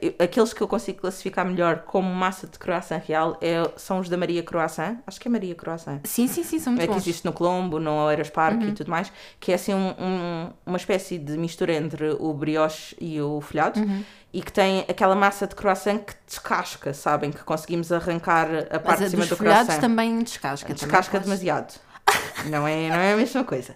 [0.00, 4.08] eu- aqueles que eu consigo classificar melhor como massa de croissant real é- são os
[4.08, 6.00] da Maria Croissant, acho que é Maria Croissant.
[6.04, 7.02] Sim, sim, sim, são muito É que bons.
[7.02, 8.68] existe no Colombo, no Oeiras Park Uhum.
[8.68, 12.96] e tudo mais, que é assim um- um- uma espécie de mistura entre o brioche
[13.00, 14.04] e o folhado Uhum.
[14.32, 17.30] e que tem aquela massa de croissant que descasca, sabem?
[17.30, 19.80] Que conseguimos arrancar a parte Mas de cima do croissant.
[19.80, 20.66] também descasca.
[20.66, 21.24] também Descasca faz.
[21.24, 21.74] demasiado.
[22.46, 23.74] Não é, não é a mesma coisa.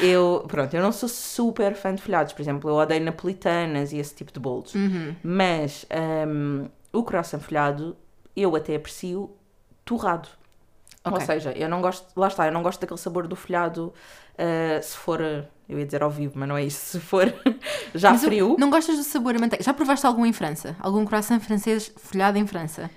[0.00, 2.32] Eu, pronto, eu não sou super fã de folhados.
[2.32, 4.74] Por exemplo, eu odeio napolitanas e esse tipo de bolos.
[4.74, 5.14] Uhum.
[5.22, 5.86] Mas
[6.26, 7.96] hum, o croissant folhado
[8.36, 9.30] eu até aprecio
[9.84, 10.28] torrado.
[11.04, 11.26] Ou Ok.
[11.26, 13.92] seja, eu não gosto, lá está, eu não gosto daquele sabor do folhado
[14.38, 17.32] ah, se for, eu ia dizer ao vivo, mas não é isso, se for
[17.94, 18.56] já Mas frio.
[18.58, 19.64] Não gostas do sabor a manteiga?
[19.64, 20.76] Já provaste algum em França?
[20.78, 22.88] Algum croissant francês folhado em França?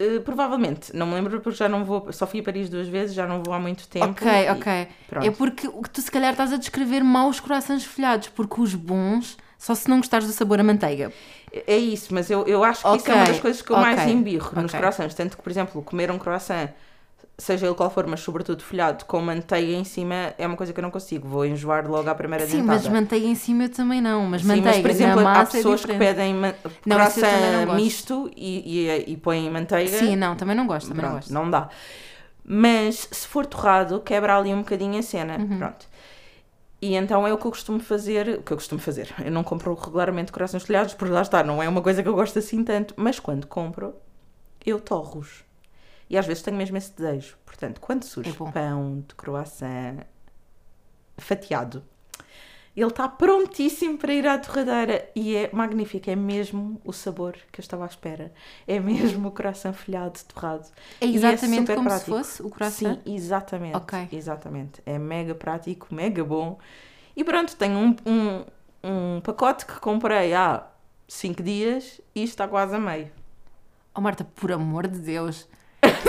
[0.00, 3.16] Uh, provavelmente, não me lembro porque já não vou, só fui a Paris duas vezes,
[3.16, 4.10] já não vou há muito tempo.
[4.10, 4.88] ok, ok.
[5.08, 5.26] pronto.
[5.26, 9.74] É porque tu se calhar estás a descrever maus croissants folhados, porque os bons, só
[9.74, 11.12] se não gostares do sabor a manteiga.
[11.66, 13.86] É isso, mas eu, eu acho que isso é uma das coisas que eu ok,
[13.86, 14.78] mais embirro nos ok.
[14.78, 15.14] croissants.
[15.14, 16.68] Tanto que, por exemplo, comer um croissant,
[17.38, 20.80] seja ele qual for, mas sobretudo folhado, com manteiga em cima, é uma coisa que
[20.80, 21.28] eu não consigo.
[21.28, 22.80] Vou enjoar logo à primeira Sim, dentada.
[22.80, 24.26] mas manteiga em cima eu também não.
[24.26, 27.74] Mas Sim, manteiga mas, por exemplo, há massa pessoas é que pedem Não, não croissant
[27.76, 29.98] misto e, e, e põem manteiga.
[29.98, 31.32] Sim, não, também não gosto, também não Pronto, gosto.
[31.32, 31.68] não dá.
[32.44, 35.36] Mas se for torrado, quebra ali um bocadinho a cena.
[35.38, 35.58] Uhum.
[35.58, 35.86] Pronto.
[36.80, 38.38] E então é o que eu costumo fazer.
[38.40, 39.14] O que eu costumo fazer.
[39.24, 42.14] Eu não compro regularmente corações folhados, porque lá está, não é uma coisa que eu
[42.14, 42.94] gosto assim tanto.
[42.96, 43.94] Mas quando compro,
[44.64, 45.47] eu torro-os.
[46.10, 47.36] E às vezes tenho mesmo esse desejo.
[47.44, 50.04] Portanto, quando surge É pão de croissant
[51.16, 51.84] fatiado,
[52.76, 56.08] ele está prontíssimo para ir à torradeira e é magnífico.
[56.08, 58.32] É mesmo o sabor que eu estava à espera.
[58.68, 60.68] É mesmo o croissant folhado torrado.
[61.00, 62.10] É E exatamente super como prático.
[62.12, 63.00] se fosse o croissant?
[63.04, 63.76] Sim, exatamente.
[64.12, 64.80] Exatamente.
[64.86, 66.58] É mega prático, mega bom.
[67.16, 68.44] E pronto, tenho um, um,
[69.16, 70.64] um pacote que comprei há
[71.08, 73.10] 5 dias e está quase a meio.
[73.92, 75.48] Oh Marta, por amor de Deus.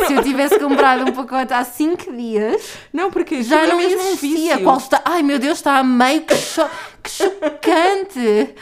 [0.10, 3.88] Se eu tivesse comprado um pacote há 5 dias, Não, porque já aquilo não é
[3.88, 4.30] um existia.
[4.56, 4.63] vício.
[4.63, 5.02] Qual está...
[5.06, 6.67] Ai meu Deus, está a meio, que, cho...
[7.04, 8.56] que chocante.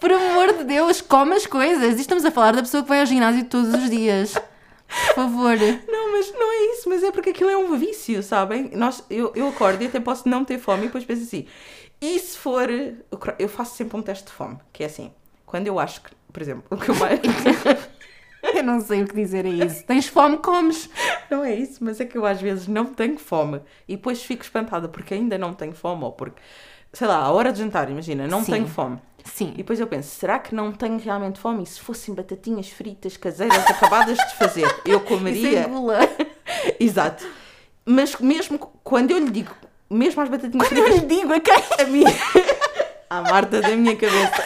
[0.00, 1.98] Por amor de Deus, come as coisas.
[1.98, 4.32] E estamos a falar da pessoa que vai ao ginásio todos os dias.
[4.34, 5.56] Por favor.
[5.88, 8.70] Não, mas não é isso, mas é porque aquilo é um vício, sabem?
[8.74, 11.46] Nós, eu, eu acordo e até posso não ter fome e depois penso assim,
[12.00, 12.68] e se for...
[13.38, 15.10] Eu faço sempre um teste de fome, que é assim,
[15.46, 17.18] quando eu acho que, por exemplo, o que eu mais...
[18.54, 19.84] Eu não sei o que dizer a isso.
[19.84, 20.88] Tens fome, comes.
[21.30, 24.42] Não é isso, mas é que eu às vezes não tenho fome e depois fico
[24.42, 26.40] espantada porque ainda não tenho fome ou porque,
[26.92, 28.52] sei lá, a hora de jantar, imagina, não Sim.
[28.52, 28.98] tenho fome.
[29.24, 29.52] Sim.
[29.54, 31.62] E depois eu penso, será que não tenho realmente fome?
[31.62, 35.60] E se fossem batatinhas fritas caseiras acabadas de fazer, eu Isso comeria.
[35.60, 35.98] é gula.
[36.78, 37.26] Exato.
[37.86, 39.54] Mas mesmo quando eu lhe digo,
[39.90, 41.54] mesmo as batatinhas Eu fritas, lhe digo a quem?
[41.80, 42.12] a minha.
[43.10, 44.44] A Marta da minha cabeça.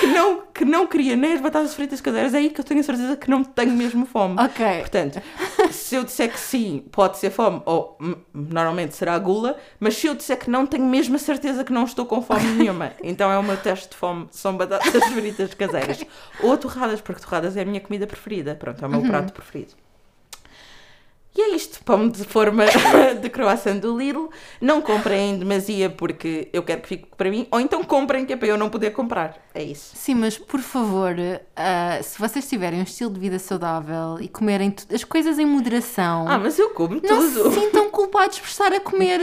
[0.00, 2.80] que, não, que não queria nem as batatas fritas caseiras, é aí que eu tenho
[2.80, 4.34] a certeza que não tenho mesmo fome.
[4.40, 4.80] Ok.
[4.80, 5.22] Portanto,
[5.70, 10.08] se eu disser que sim, pode ser fome, ou hum, normalmente será gula, mas se
[10.08, 12.90] eu disser que não, tenho mesmo a certeza que não estou com fome nenhuma.
[13.00, 16.04] Então é o meu teste de fome, são batatas fritas caseiras.
[16.42, 18.56] Ou torradas, porque torradas é a minha comida preferida.
[18.56, 19.74] Pronto, é o meu prato preferido.
[21.36, 22.64] E é isto, pão de forma
[23.20, 24.28] de croissant do Lidl.
[24.60, 28.32] Não comprem em demasia porque eu quero que fique para mim, ou então comprem que
[28.32, 29.36] é para eu não poder comprar.
[29.54, 29.92] É isso.
[29.94, 31.14] Sim, mas por favor,
[31.54, 36.26] ah, se vocês tiverem um estilo de vida saudável e comerem as coisas em moderação,
[36.28, 37.52] Ah, mas eu como não tudo.
[37.52, 39.20] se sintam culpados por estar a comer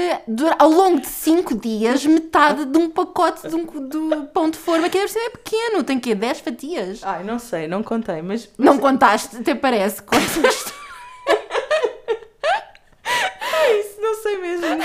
[0.57, 4.89] ao longo de 5 dias metade de um pacote de um do pão de forma
[4.89, 7.01] que deve ser pequeno, tem que 10 fatias.
[7.03, 8.47] Ai, não sei, não contei, mas.
[8.57, 10.01] Não contaste, até parece.
[10.01, 10.73] Contaste.
[13.79, 14.83] Isso não sei mesmo.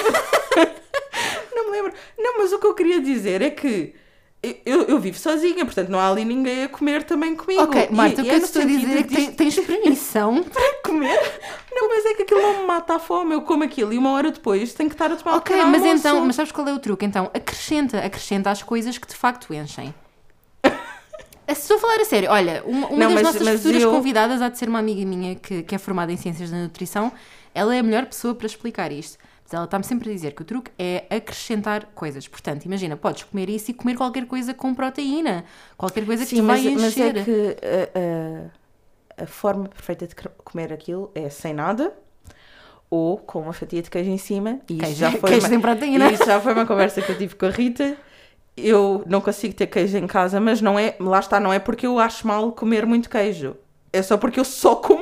[1.54, 1.92] não me lembro.
[2.18, 3.94] Não, mas o que eu queria dizer é que
[4.64, 7.62] eu, eu vivo sozinha, portanto não há ali ninguém a comer também comigo.
[7.62, 9.60] ok, E- Marta, o que eu no te estou a dizer é que tens, tens
[9.60, 11.20] permissão para comer.
[11.72, 13.34] Não, mas é que aquilo não me mata a fome.
[13.34, 15.82] Eu como aquilo e uma hora depois tenho que estar a tomar Ok, um mas
[15.82, 15.98] almoço.
[15.98, 17.04] então, mas sabes qual é o truque?
[17.04, 19.94] Então, acrescenta, acrescenta as coisas que de facto enchem.
[21.52, 23.82] Se estou a falar a sério, olha, uma, uma Não, das mas- nossas mas futuras
[23.82, 26.56] eu- convidadas há de ser uma amiga minha que, que é formada em Ciências da
[26.56, 27.10] Nutrição.
[27.52, 29.18] Ela é a melhor pessoa para explicar isto.
[29.50, 32.28] Mas ela está-me sempre a dizer que o truque é acrescentar coisas.
[32.28, 35.44] Portanto, imagina, podes comer isso e comer qualquer coisa com proteína.
[35.76, 37.16] Qualquer coisa que Sim, te vai mas, mas encher.
[37.16, 41.92] é que a, a- a forma perfeita de comer aquilo é sem nada
[42.88, 44.60] ou com uma fatia de queijo em cima.
[44.68, 46.08] E Queijo- já foi queijo uma, proteína.
[46.10, 47.96] e Isso já foi uma conversa que eu tive com a Rita.
[48.56, 51.86] Eu não consigo ter queijo em casa, mas não é, lá está, não é porque
[51.88, 53.56] eu acho mal comer muito queijo.
[53.92, 54.99] É só porque eu só como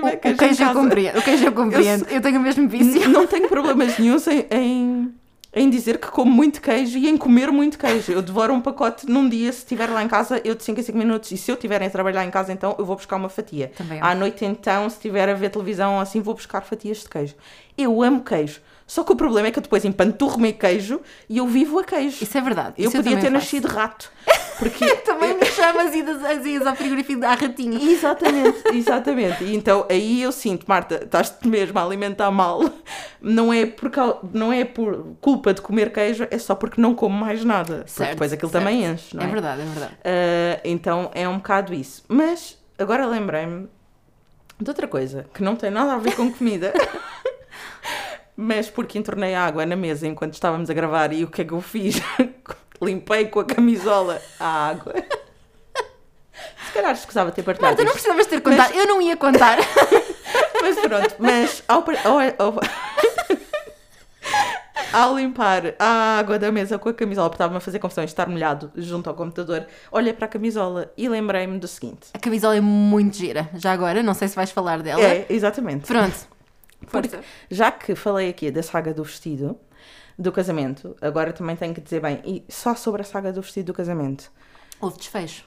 [0.00, 1.18] O queijo, em queijo eu compreendo.
[1.18, 2.06] O queijo eu compreendo.
[2.10, 3.08] Eu, tenho o mesmo vício.
[3.08, 5.14] Não tenho problemas nenhum em, em,
[5.54, 8.12] em dizer que como muito queijo e em comer muito queijo.
[8.12, 10.82] Eu devoro um pacote num dia, se estiver lá em casa, eu de 5 a
[10.82, 11.30] 5 minutos.
[11.30, 13.72] E se eu estiver a trabalhar em casa, então eu vou buscar uma fatia.
[13.76, 17.34] Também À noite, então, se estiver a ver televisão assim, vou buscar fatias de queijo.
[17.76, 18.60] Eu amo queijo.
[18.88, 22.24] Só que o problema é que eu depois empanturro-me queijo e eu vivo a queijo.
[22.24, 22.72] Isso é verdade.
[22.78, 23.32] eu podia também ter faço.
[23.32, 24.10] nascido rato.
[24.58, 25.92] Porque Também me chamas
[26.24, 27.78] as idas ao frigorífico à ratinha.
[27.80, 29.44] Exatamente, exatamente.
[29.44, 32.62] E então aí eu sinto, Marta, estás-te mesmo a alimentar mal.
[33.20, 33.90] Não é, por,
[34.32, 37.78] não é por culpa de comer queijo, é só porque não como mais nada.
[37.78, 38.64] Porque Certo, depois aquilo certo.
[38.64, 39.26] também enche, não é?
[39.26, 39.92] É verdade, é verdade.
[40.04, 42.02] Ah, então é um bocado isso.
[42.08, 43.68] Mas agora lembrei-me
[44.60, 46.72] de outra coisa que não tem nada a ver com comida.
[48.40, 51.50] Mas porque entornei água na mesa enquanto estávamos a gravar e o que é que
[51.50, 52.00] eu fiz?
[52.80, 54.94] Limpei com a camisola a água.
[56.64, 58.72] Se calhar escusava ter partilhado Marta, não precisavas ter contado.
[58.76, 59.58] Eu não ia contar.
[60.62, 62.60] Mas pronto, mas ao, ao, ao,
[64.92, 68.28] ao limpar a água da mesa com a camisola, porque estava-me a fazer confusão estar
[68.28, 72.08] molhado junto ao computador, olhei para a camisola e lembrei-me do seguinte.
[72.12, 73.48] A camisola é muito gira.
[73.54, 75.02] Já agora, não sei se vais falar dela.
[75.02, 75.86] É, exatamente.
[75.86, 76.37] Pronto.
[76.86, 77.24] Porque, Força.
[77.50, 79.58] já que falei aqui da saga do vestido,
[80.18, 83.66] do casamento, agora também tenho que dizer bem, e só sobre a saga do vestido
[83.66, 84.30] do casamento.
[84.80, 85.44] Houve desfecho.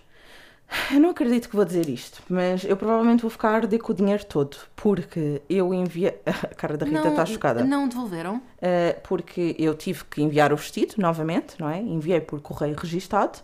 [0.90, 3.96] Eu não acredito que vou dizer isto, mas eu provavelmente vou ficar arder com o
[3.96, 6.18] dinheiro todo, porque eu enviei.
[6.26, 7.64] A cara da Rita está chocada.
[7.64, 8.38] Não devolveram?
[8.38, 11.80] Uh, porque eu tive que enviar o vestido novamente, não é?
[11.82, 13.40] Enviei por correio registado,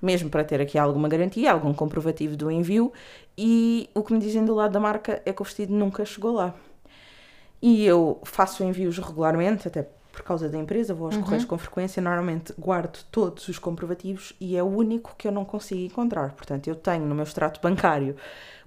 [0.00, 2.92] mesmo para ter aqui alguma garantia, algum comprovativo do envio,
[3.36, 6.32] e o que me dizem do lado da marca é que o vestido nunca chegou
[6.32, 6.54] lá.
[7.62, 12.02] E eu faço envios regularmente, até por causa da empresa, vou aos correios com frequência,
[12.02, 16.32] normalmente guardo todos os comprovativos e é o único que eu não consigo encontrar.
[16.32, 18.16] Portanto, eu tenho no meu extrato bancário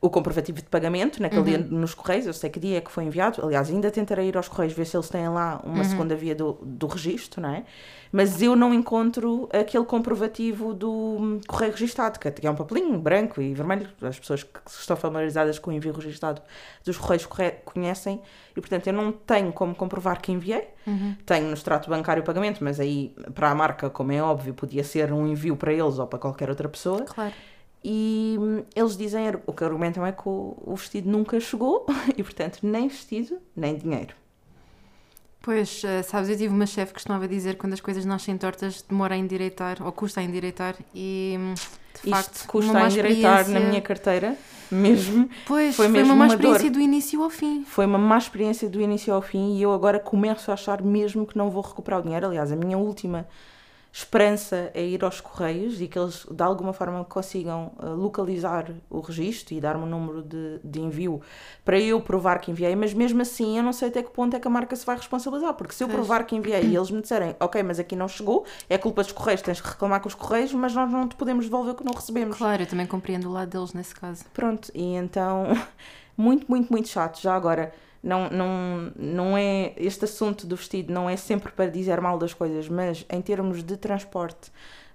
[0.04, 3.06] o comprovativo de pagamento, naquele dia nos correios, eu sei que dia é que foi
[3.06, 3.42] enviado.
[3.42, 6.60] Aliás, ainda tentarei ir aos correios ver se eles têm lá uma segunda via do,
[6.62, 7.64] do registro, não é?
[8.12, 13.42] Mas eu não encontro aquele comprovativo do hum, correio registado, que é um papelinho branco
[13.42, 13.90] e vermelho.
[14.02, 16.42] As pessoas que estão familiarizadas com o envio registado
[16.84, 18.22] dos correios corre- conhecem.
[18.58, 20.68] E, portanto, eu não tenho como comprovar que enviei.
[21.26, 24.84] Tenho no extrato bancário o pagamento, mas aí, para a marca, como é óbvio, podia
[24.84, 27.06] ser um envio para eles ou para qualquer outra pessoa.
[27.06, 27.34] Claro.
[27.84, 31.86] E hum, eles dizem, o que argumentam é que o, vestido nunca chegou
[32.18, 34.16] e, portanto, nem vestido, nem dinheiro.
[35.42, 38.38] Pois, eh, sabes, eu tive uma chefe que costumava dizer que quando as coisas nascem
[38.38, 41.54] tortas demora a endireitar, ou custa a endireitar, e hum,
[42.02, 44.38] de facto, Isto custa uma má a endireitar na experiência- minha carteira,
[44.72, 45.30] mesmo.
[45.46, 46.80] Pois, foi foi, mesmo uma má uma experiência dor.
[46.80, 47.66] do início ao fim.
[47.66, 51.26] Foi uma má experiência do início ao fim e eu agora começo a achar mesmo
[51.28, 52.26] que não vou recuperar o dinheiro.
[52.26, 53.28] Aliás, a minha última
[53.96, 59.00] esperança é ir aos correios e que eles de alguma forma consigam uh, localizar o
[59.02, 61.22] registro e dar-me um número de, de envio
[61.64, 64.40] para eu provar que enviei, mas mesmo assim eu não sei até que ponto é
[64.40, 67.02] que a marca se vai responsabilizar, porque se eu provar que enviei e eles me
[67.02, 70.16] disserem, ok, mas aqui não chegou, é culpa dos correios, tens que reclamar com os
[70.16, 72.36] correios, mas nós não te podemos devolver o que não recebemos.
[72.36, 74.26] Claro, eu também compreendo o lado deles nesse caso.
[74.34, 75.50] Pronto, e então,
[76.18, 77.22] muito, muito, muito chato.
[77.22, 77.72] Já agora,
[78.04, 79.74] não, não, não é.
[79.78, 83.64] Este assunto do vestido não é sempre para dizer mal das coisas, mas em termos
[83.64, 84.52] de transporte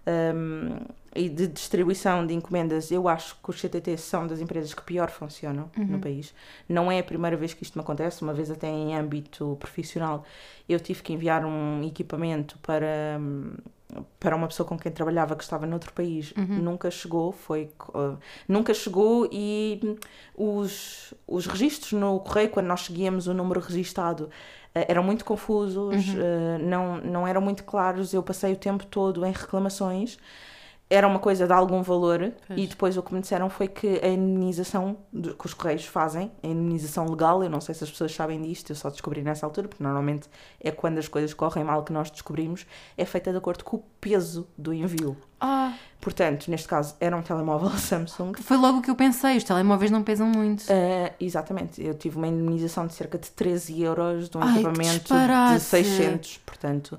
[0.07, 0.77] hum,
[1.17, 5.11] e de distribuição de encomendas, eu acho que os CTT são das empresas que pior
[5.11, 6.35] funcionam no país.
[6.69, 10.25] Não é a primeira vez que isto me acontece, uma vez até em âmbito profissional,
[10.69, 13.19] eu tive que enviar um equipamento para.
[13.19, 13.55] hum,
[14.21, 18.75] para uma pessoa com quem trabalhava que estava noutro país nunca chegou foi uh, nunca
[18.75, 19.99] chegou e
[20.37, 26.09] os, os registros no correio quando nós seguíamos o número registado uh, eram muito confusos
[26.11, 28.13] uh, não não eram muito claros.
[28.13, 30.19] Eu passei o tempo todo em reclamações
[30.91, 32.59] era uma coisa de algum valor Pois.
[32.59, 36.31] e depois o que me disseram foi que a indemnização do- que os correios fazem,
[36.43, 39.45] a indemnização legal, eu não sei se as pessoas sabem disto, eu só descobri nessa
[39.45, 40.29] altura, porque normalmente
[40.61, 42.65] é quando as coisas correm mal que nós descobrimos,
[42.97, 45.17] é feita de acordo com o peso do envio.
[45.41, 48.33] Ah, Portanto, neste caso era um telemóvel Samsung.
[48.41, 50.65] foi logo o que eu pensei, os telemóveis não pesam muito.
[50.71, 54.85] Ah, exatamente, eu tive uma indemnização de cerca de 13 euros de um Ai, equipamento
[54.91, 55.61] de disparate!
[55.61, 56.99] 600, portanto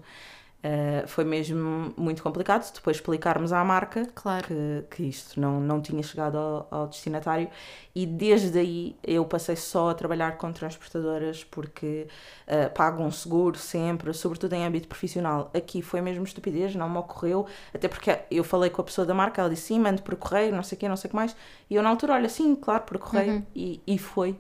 [0.62, 4.46] ah, foi mesmo muito complicado depois explicarmos à marca Claro.
[4.46, 7.50] que, que isto não, não tinha chegado ao, ao destinatário
[7.96, 12.08] e desde aí eu passei só a trabalhar com transportadoras porque
[12.48, 15.50] uh, pago um seguro sempre, sobretudo em âmbito profissional.
[15.54, 19.14] Aqui foi mesmo estupidez, não me ocorreu, até porque eu falei com a pessoa da
[19.14, 21.16] marca, ela disse sim, mando por correio, não sei o quê, não sei o que
[21.16, 21.36] mais,
[21.70, 24.38] e eu na altura, olha, sim, claro, por correio, e, e foi.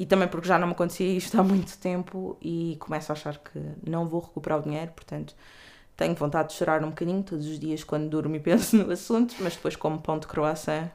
[0.00, 3.36] E também porque já não me acontecia isto há muito tempo e começo a achar
[3.36, 5.34] que não vou recuperar o dinheiro, portanto
[5.94, 9.34] Tenho vontade de chorar um bocadinho todos os dias quando durmo e penso no assunto,
[9.40, 10.88] mas depois como pão de croissant,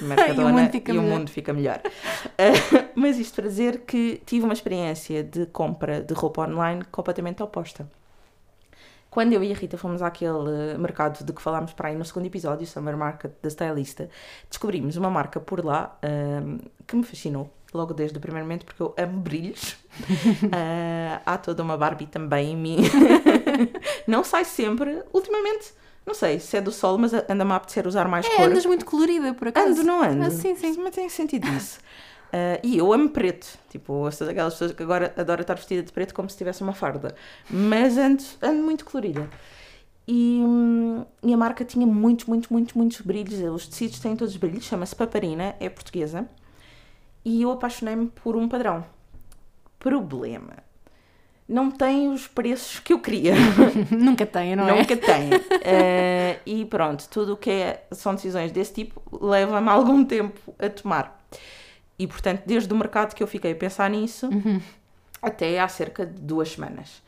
[0.00, 1.80] Mercadona, mundo fica e o mundo fica melhor.
[1.84, 7.42] Uh, mas isto para dizer que tive uma experiência de compra de roupa online completamente
[7.42, 7.90] oposta.
[9.10, 12.26] Quando eu e a Rita fomos àquele mercado de que falámos para aí no segundo
[12.26, 14.08] episódio, Summer Market da Stylista,
[14.48, 18.82] descobrimos uma marca por lá um, que me fascinou logo desde o primeiro momento porque
[18.82, 19.72] eu amo brilhos.
[19.72, 22.78] Uh, há toda uma Barbie também em mim.
[24.06, 25.72] não sai sempre, ultimamente,
[26.06, 28.46] não sei se é do sol, mas anda-me a apetecer usar mais É, cor.
[28.46, 29.68] andas muito colorida, por acaso.
[29.68, 30.24] Ando, não ando?
[30.24, 30.76] Ah, sim, sim.
[30.78, 31.78] Mas tem sentido isso.
[32.32, 33.46] Uh, e eu amo preto.
[33.68, 36.62] Tipo, eu sou daquelas pessoas que agora adoro estar vestida de preto como se tivesse
[36.62, 37.14] uma farda.
[37.48, 39.28] Mas ando, ando muito colorida.
[40.08, 43.38] E, hum, e a marca tinha muitos, muitos, muitos, muitos brilhos.
[43.54, 44.64] Os tecidos têm todos brilhos.
[44.64, 46.26] Chama-se Paparina, é portuguesa.
[47.24, 48.84] E eu apaixonei-me por um padrão.
[49.78, 50.54] Problema.
[51.48, 53.34] Não tem os preços que eu queria.
[53.90, 54.78] Nunca tenho, não é?
[54.78, 55.30] Nunca tem.
[55.64, 60.68] Eh, e pronto, tudo o que é, são decisões desse tipo leva-me algum tempo a
[60.68, 61.24] tomar.
[61.98, 64.28] E portanto, desde o mercado que eu fiquei a pensar nisso,
[65.20, 67.02] até há cerca de duas semanas.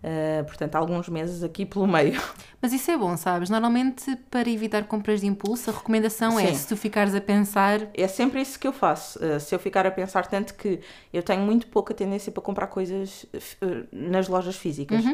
[0.00, 2.20] Eh, portanto, alguns meses aqui pelo meio.
[2.62, 3.50] Mas isso é bom, sabes?
[3.50, 6.54] Normalmente, para evitar compras de impulso, a recomendação é, Sim.
[6.54, 7.80] se tu ficares a pensar...
[7.94, 9.22] É sempre isso que eu faço.
[9.24, 10.80] Eh, se eu ficar a pensar tanto que
[11.12, 15.04] eu tenho muito pouca tendência para comprar coisas eh, nas lojas físicas.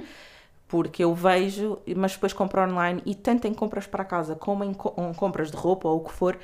[0.67, 4.73] Porque eu vejo, mas depois compro online e tanto em compras para casa como em,
[4.75, 6.39] co- em compras de roupa ou o que for,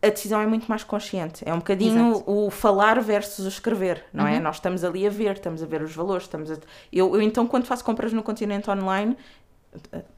[0.00, 1.42] a decisão é muito mais consciente.
[1.46, 2.30] É um bocadinho Exato.
[2.30, 4.38] o falar versus o escrever, não é?
[4.38, 6.56] Nós estamos ali a ver, estamos a ver os valores, estamos a...
[6.92, 9.16] Eu, eu então, quando faço compras no continente online,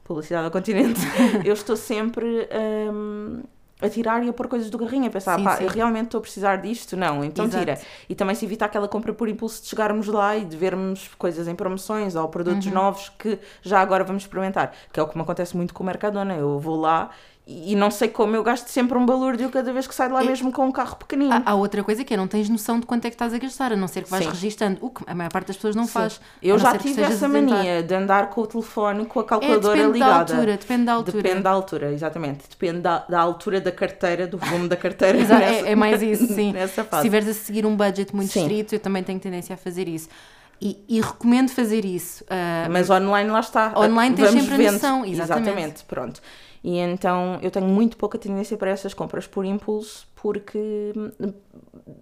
[0.03, 0.99] publicidade ao continente,
[1.43, 2.47] eu estou sempre
[2.93, 3.41] hum,
[3.81, 5.63] a tirar e a pôr coisas do carrinho, a pensar, Sim, pá, sim.
[5.63, 6.95] eu realmente estou a precisar disto?
[6.95, 7.59] Não, então Exato.
[7.65, 7.79] tira.
[8.07, 11.47] E também se evita aquela compra por impulso de chegarmos lá e de vermos coisas
[11.47, 12.73] em promoções ou produtos Uhum.
[12.73, 15.85] novos que já agora vamos experimentar, que é o que me acontece muito com o
[15.85, 16.35] Mercadona.
[16.35, 17.09] Eu vou lá
[17.47, 20.23] e não sei como eu gasto sempre um balúrdio cada vez que saio de lá
[20.23, 21.33] mesmo com um carro pequenino.
[21.33, 23.37] Há, há outra coisa que é, não tens noção de quanto é que estás a
[23.39, 24.29] gastar, a não ser que vais Sim.
[24.29, 25.91] registando, o que a maior parte das pessoas não Sim.
[25.91, 26.21] faz.
[26.41, 29.99] Eu já tive essa mania de andar com o telefone com a É, calculadora depende
[29.99, 30.33] da ligada.
[30.33, 31.17] altura, depende da altura.
[31.23, 32.43] Depende da altura, exatamente.
[32.49, 35.17] Depende da, da altura da carteira, do volume da carteira.
[35.17, 36.53] Exa- nessa- é, é mais isso, sim.
[36.71, 38.43] Se estiveres a seguir um budget muito Sim.
[38.43, 40.07] estrito, eu também tenho tendência a fazer isso.
[40.61, 42.23] E, e recomendo fazer isso.
[42.29, 43.73] ah, Mas online lá está.
[43.75, 45.83] Online tens Vamos sempre a noção, exatamente.
[45.85, 46.21] pronto.
[46.63, 51.33] E então eu tenho muito pouca tendência para essas compras por impulso, porque hum,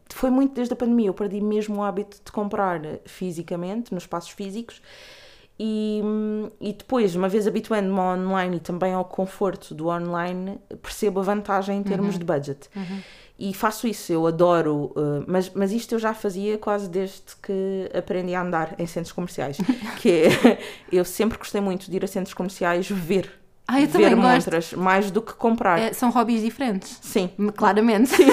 [0.10, 1.08] foi muito desde a pandemia.
[1.08, 4.82] Eu perdi mesmo o hábito de comprar fisicamente, nos espaços físicos.
[5.58, 10.58] E, hum, e depois, uma vez habituando-me ao online e também ao conforto do online,
[10.82, 12.70] percebo a vantagem em termos de budget.
[13.38, 17.90] E faço isso, eu adoro, uh, mas, mas isto eu já fazia quase desde que
[17.98, 19.58] aprendi a andar em centros comerciais.
[20.02, 20.60] que é,
[20.92, 23.39] eu sempre gostei muito de ir a centros comerciais ver.
[23.72, 24.28] Ah, eu ver também gosto.
[24.46, 25.80] montras, mais do que comprar.
[25.80, 26.98] é, são hobbies diferentes.
[27.02, 28.16] Sim, Claramente.
[28.20, 28.26] Uh,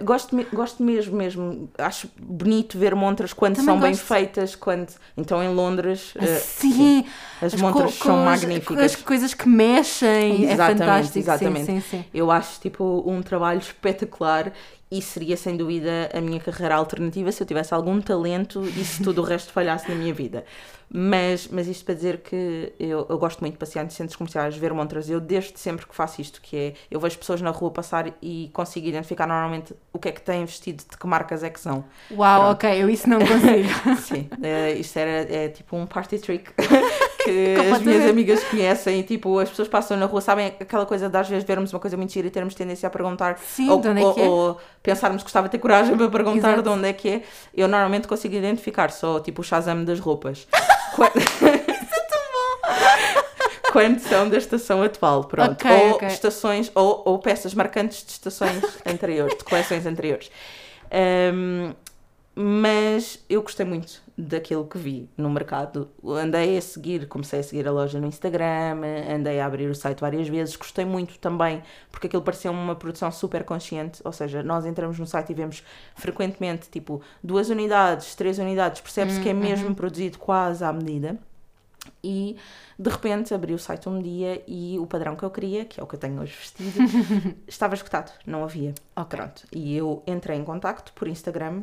[0.04, 1.68] gosto, me- gosto mesmo, mesmo.
[1.76, 4.04] Acho bonito ver montras quando Também são bem gosto.
[4.06, 4.88] feitas, quando.
[5.16, 6.14] Então em Londres.
[6.16, 7.04] uh, Sim,
[7.42, 8.78] as As montras são magníficas.
[8.78, 11.18] As coisas que mexem, é Exatamente, fantástico.
[11.18, 11.66] exatamente.
[11.66, 12.04] Sim, sim, sim.
[12.14, 14.52] Eu acho tipo um trabalho espetacular
[14.90, 19.02] e seria sem dúvida a minha carreira alternativa se eu tivesse algum talento e se
[19.02, 20.44] tudo o resto falhasse na minha vida.
[20.88, 24.56] Mas, mas isto para dizer que eu, eu gosto muito de passear em centros comerciais,
[24.56, 25.10] ver montras.
[25.10, 28.50] Eu desde sempre que faço isto, que é eu vejo pessoas na rua passar e
[28.52, 31.84] consigo identificar normalmente o que é que têm vestido, de que marcas é que são.
[32.12, 33.68] Uau, ok, eu isso não consigo.
[34.00, 36.52] Sim, eh, isto era é, tipo um party trick
[37.56, 41.16] que as minhas amigas conhecem tipo, as pessoas passam na rua, sabem aquela coisa de
[41.16, 43.88] às vezes vermos uma coisa muito gira e termos tendência a perguntar Sim, ou, de
[43.88, 44.24] onde é que é?
[44.24, 46.62] ou pensarmos que gostava de ter coragem para perguntar Exato.
[46.62, 47.22] de onde é que é.
[47.54, 50.46] Eu normalmente consigo identificar só tipo o Shazam das roupas.
[50.94, 51.12] Quando...
[53.72, 55.52] Quando são da estação atual, pronto.
[55.52, 56.08] Ok, ou ok.
[56.08, 60.30] estações, ou, ou peças marcantes de estações anteriores, de coleções anteriores.
[60.90, 61.74] Ahm,
[62.38, 65.88] mas eu gostei muito daquilo que vi no mercado.
[66.04, 70.00] Andei a seguir, comecei a seguir a loja no Instagram, andei a abrir o site
[70.00, 70.54] várias vezes.
[70.54, 74.02] Gostei muito também, porque aquilo pareceu uma produção super consciente.
[74.04, 75.64] Ou seja, nós entramos no site e vemos
[75.94, 81.18] frequentemente tipo duas unidades, três unidades, percebe-se que é mesmo produzido quase à medida.
[82.04, 82.36] E
[82.78, 85.82] de repente abri o site um dia e o padrão que eu queria, que é
[85.82, 86.78] o que eu tenho hoje vestido,
[87.48, 88.74] estava esgotado, não havia.
[88.94, 89.18] Ok.
[89.18, 89.44] Pronto.
[89.50, 91.62] E eu entrei em contacto por Instagram,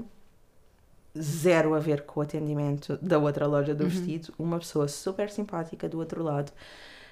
[1.19, 5.87] zero a ver com o atendimento da outra loja do vestido, uma pessoa super simpática
[5.87, 6.51] do outro lado,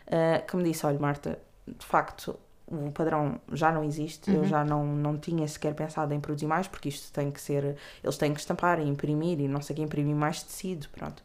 [0.07, 2.37] ah, que me disse: Olha, Marta, de facto.
[2.73, 6.69] O padrão já não existe, eu já não, não tinha sequer pensado em produzir mais,
[6.69, 7.75] porque isto tem que ser.
[8.01, 11.21] Eles têm que estampar e imprimir e não sei o que, imprimir mais tecido, pronto.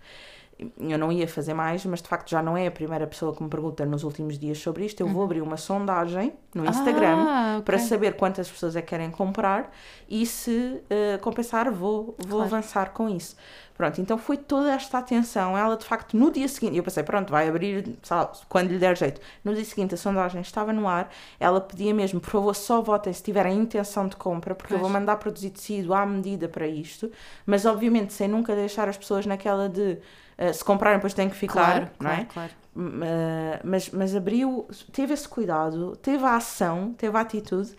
[0.78, 3.42] Eu não ia fazer mais, mas de facto já não é a primeira pessoa que
[3.42, 5.00] me pergunta nos últimos dias sobre isto.
[5.00, 7.26] Eu vou abrir uma sondagem no Instagram Uhum.
[7.28, 7.64] Ah, ok.
[7.64, 9.70] para saber quantas pessoas é que querem comprar
[10.08, 12.44] e se eh, compensar vou, vou Claro.
[12.44, 13.36] avançar com isso.
[13.76, 15.58] Pronto, então foi toda esta atenção.
[15.58, 18.96] Ela de facto no dia seguinte, eu pensei, pronto, vai abrir, lá, quando lhe der
[18.96, 19.20] jeito.
[19.44, 23.12] No dia seguinte a sondagem estava no ar, ela pedia mesmo, por favor, só votem
[23.12, 24.98] se tiverem intenção de compra, porque eu vou Pois.
[24.98, 27.12] mandar produzir tecido à medida para isto,
[27.44, 29.98] mas obviamente sem nunca deixar as pessoas naquela de
[30.38, 32.24] eh, se comprarem depois têm que ficar, Claro, não é?
[32.24, 32.52] claro, claro.
[32.76, 37.74] M- eh, mas, mas abriu, teve esse cuidado, teve a ação, teve a atitude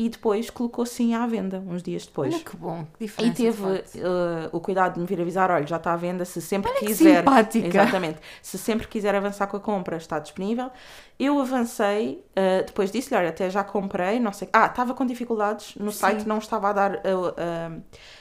[0.00, 2.32] e depois colocou sim à venda, uns dias depois.
[2.32, 3.32] Olha que bom, que E diferença.
[3.34, 6.40] de teve eh, o cuidado de me vir avisar, olha, já está à venda, se
[6.40, 7.18] sempre que quiser.
[7.18, 7.66] simpática.
[7.68, 8.18] Exatamente.
[8.40, 10.70] Se sempre quiser avançar com a compra, está disponível.
[11.18, 14.48] Eu avancei, eh, depois disse-lhe, olha, até já comprei, não sei.
[14.54, 15.98] Ah, estava com dificuldades no Sim.
[15.98, 17.70] site, não estava a dar eh,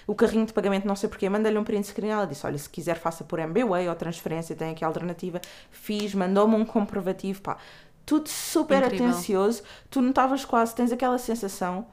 [0.06, 1.30] o carrinho de pagamento, não sei porquê.
[1.30, 4.72] Mandei-lhe um print screen, ela disse, olha, se quiser faça por MBWay ou transferência, tem
[4.72, 5.40] aqui a alternativa.
[5.72, 7.56] Fiz, mandou-me um comprovativo, pá.
[8.10, 9.10] Tudo super Incrível.
[9.10, 9.62] atencioso.
[9.88, 11.86] Tu notavas quase, tens aquela sensação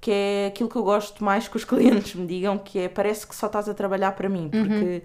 [0.00, 3.26] que é aquilo que eu gosto mais que os clientes me digam, que é parece
[3.26, 5.02] que só estás a trabalhar para mim, porque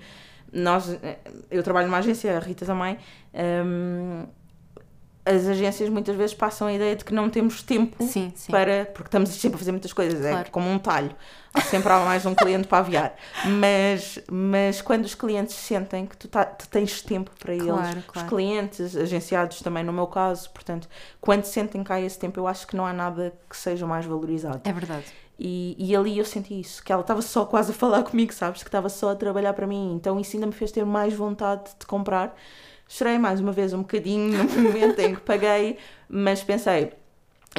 [0.53, 1.17] nós, eh,
[1.51, 2.97] eu trabalho numa agência, a Rita também,
[3.65, 4.25] hum,
[5.25, 8.51] as agências muitas vezes passam a ideia de que não temos tempo Sim, sim.
[8.51, 10.51] para, porque estamos sempre a fazer muitas coisas, é Claro.
[10.51, 11.15] como um talho,
[11.53, 13.15] há sempre há mais um cliente para aviar,
[13.45, 17.99] mas, mas quando os clientes sentem que tu, tá- tu tens tempo para eles, Claro,
[17.99, 18.27] os claro.
[18.29, 20.89] clientes, agenciados também no meu caso, portanto,
[21.21, 24.61] quando sentem cá esse tempo, eu acho que não há nada que seja mais valorizado.
[24.63, 25.05] É verdade.
[25.39, 28.61] E, e ali eu senti isso, que ela estava só quase a falar comigo, sabes?
[28.61, 29.93] Que estava só a trabalhar para mim.
[29.95, 32.35] Então isso ainda me fez ter mais vontade de comprar.
[32.93, 35.77] Chorei mais uma vez um bocadinho no momento em que paguei,
[36.07, 36.93] mas pensei,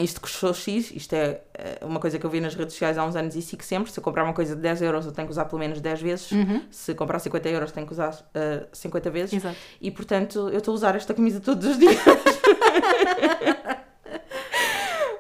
[0.01, 3.05] isto custou X, isto é eh, uma coisa que eu vi nas redes sociais há
[3.05, 3.91] uns anos e sigo sempre.
[3.91, 6.03] Se eu comprar uma coisa de 10 euros, eu tenho que usar pelo menos 10
[6.03, 6.31] vezes.
[6.31, 6.63] Uhum.
[6.71, 9.33] Se comprar 50 euros, tenho que usar eh, 50 vezes.
[9.33, 9.57] Exato.
[9.81, 11.99] E portanto, eu estou a usar esta camisa todos os dias.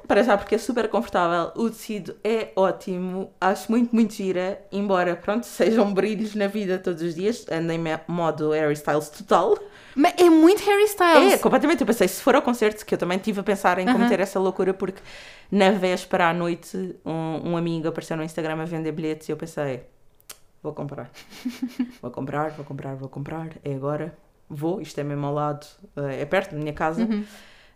[0.07, 5.17] Para já, porque é super confortável, o tecido é ótimo, acho muito, muito gira, embora,
[5.17, 9.57] pronto, sejam brilhos na vida todos os dias, ando em me- modo Harry Styles total.
[9.97, 11.33] Mas é muito Harry Styles.
[11.35, 13.87] É, completamente, eu pensei, se for ao concerto, que eu também estive a pensar em
[13.95, 15.01] cometer essa loucura, porque
[15.51, 19.37] na véspera à noite, um, um amigo apareceu no Instagram a vender bilhetes e eu
[19.39, 19.85] pensei,
[20.63, 21.11] vou comprar,
[22.03, 24.15] vou comprar, vou comprar, vou comprar, é agora,
[24.51, 27.03] vou, isto é mesmo ao lado, eh, é perto da minha casa.
[27.05, 27.25] Uhum.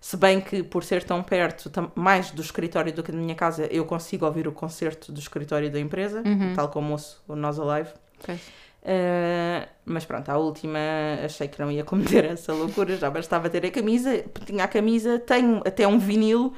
[0.00, 3.66] Se bem que por ser tão perto, mais do escritório do que da minha casa,
[3.66, 6.52] eu consigo ouvir o concerto do escritório da empresa, Uhum.
[6.54, 7.90] tal como ouço o Nós Alive.
[8.22, 8.34] Ok.
[8.80, 10.78] Uh, mas pronto, à última
[11.24, 15.18] achei que não ia cometer essa loucura, já bastava ter a camisa, tinha a camisa,
[15.18, 16.54] tenho até um vinil,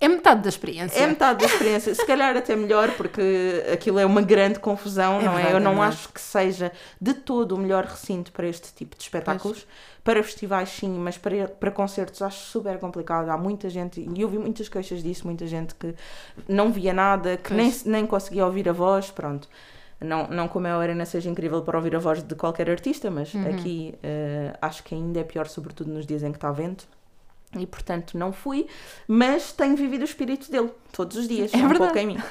[0.00, 0.98] É metade da experiência.
[0.98, 5.24] é metade da experiência, se calhar até melhor, porque aquilo é uma grande confusão, É
[5.24, 5.34] não é?
[5.42, 5.94] verdade, Eu é não verdade.
[5.96, 9.66] acho que seja de todo o melhor recinto para este tipo de espetáculos.
[10.04, 13.28] Para festivais, sim, mas para, para concertos acho super complicado.
[13.28, 15.94] Há muita gente, e eu vi muitas queixas disso, muita gente que
[16.48, 17.84] não via nada, que nem, Pois.
[17.84, 19.48] nem conseguia ouvir a voz, pronto.
[20.00, 23.34] Não, não como a Arena seja incrível para ouvir a voz de qualquer artista, mas
[23.34, 23.50] Uhum.
[23.50, 26.86] aqui eh, acho que ainda é pior, sobretudo nos dias em que está vento.
[27.58, 28.66] E portanto não fui,
[29.08, 31.78] mas tenho vivido o espírito dele todos os dias, É um verdade.
[31.78, 32.18] pouco em mim.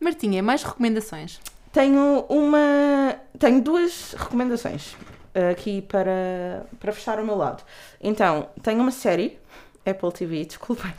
[0.00, 1.40] Martinha, mais recomendações?
[1.72, 3.16] Tenho uma.
[3.38, 4.96] Tenho duas recomendações
[5.34, 7.62] eh, aqui para, para fechar o meu lado.
[8.00, 9.38] Então, tenho uma série,
[9.84, 10.90] Apple TV, desculpem,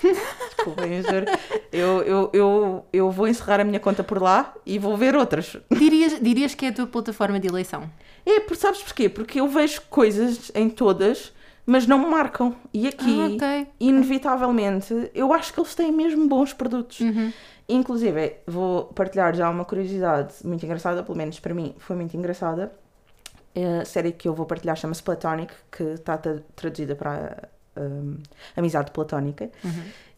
[0.56, 1.26] desculpem, eu juro.
[1.72, 5.56] Eu, eu, eu, eu vou encerrar a minha conta por lá e vou ver outras.
[5.72, 7.90] Dirias, dirias que é a tua plataforma de eleição?
[8.26, 9.08] É, por, sabes porquê?
[9.08, 11.32] Porque eu vejo coisas em todas,
[11.66, 12.56] mas não me marcam.
[12.74, 13.68] E aqui, Ah, ok.
[13.80, 17.00] inevitavelmente, eu acho que eles têm mesmo bons produtos.
[17.00, 17.32] Uhum.
[17.68, 22.72] Inclusive, vou partilhar já uma curiosidade muito engraçada, pelo menos para mim foi muito engraçada.
[23.82, 28.18] A série que eu vou partilhar chama-se Platonic, que está tra- traduzida para hum,
[28.56, 29.50] Amizade Platónica.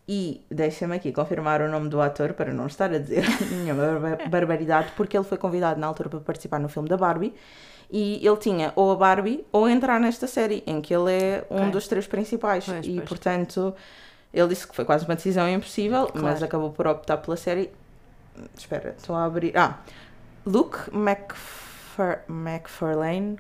[0.10, 4.26] E deixa-me aqui confirmar o nome do ator para não estar a dizer nenhuma barba-
[4.30, 7.34] barbaridade, porque ele foi convidado na altura para participar no filme da Barbie.
[7.89, 11.58] E ele tinha ou a Barbie ou entrar nesta série, em que ele é um
[11.60, 11.72] Ok.
[11.72, 12.66] dos três principais.
[12.66, 13.08] Pois, e pois.
[13.08, 13.74] portanto,
[14.38, 16.45] ele disse que foi quase uma decisão impossível, mas Claro.
[16.45, 17.71] acabou por optar pela série.
[18.55, 19.57] Espera, estou a abrir.
[19.57, 19.79] Ah,
[20.45, 22.23] Luke McFar...
[22.29, 23.38] McFarlane.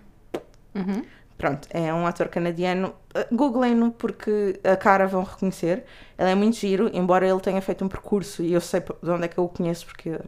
[0.75, 1.03] Uhum.
[1.37, 2.95] Pronto, é um ator canadiano.
[3.15, 5.85] Uh, Googlem-no porque a cara vão reconhecer.
[6.17, 9.25] Ele é muito giro, embora ele tenha feito um percurso e eu sei de onde
[9.25, 10.19] é que eu o conheço porque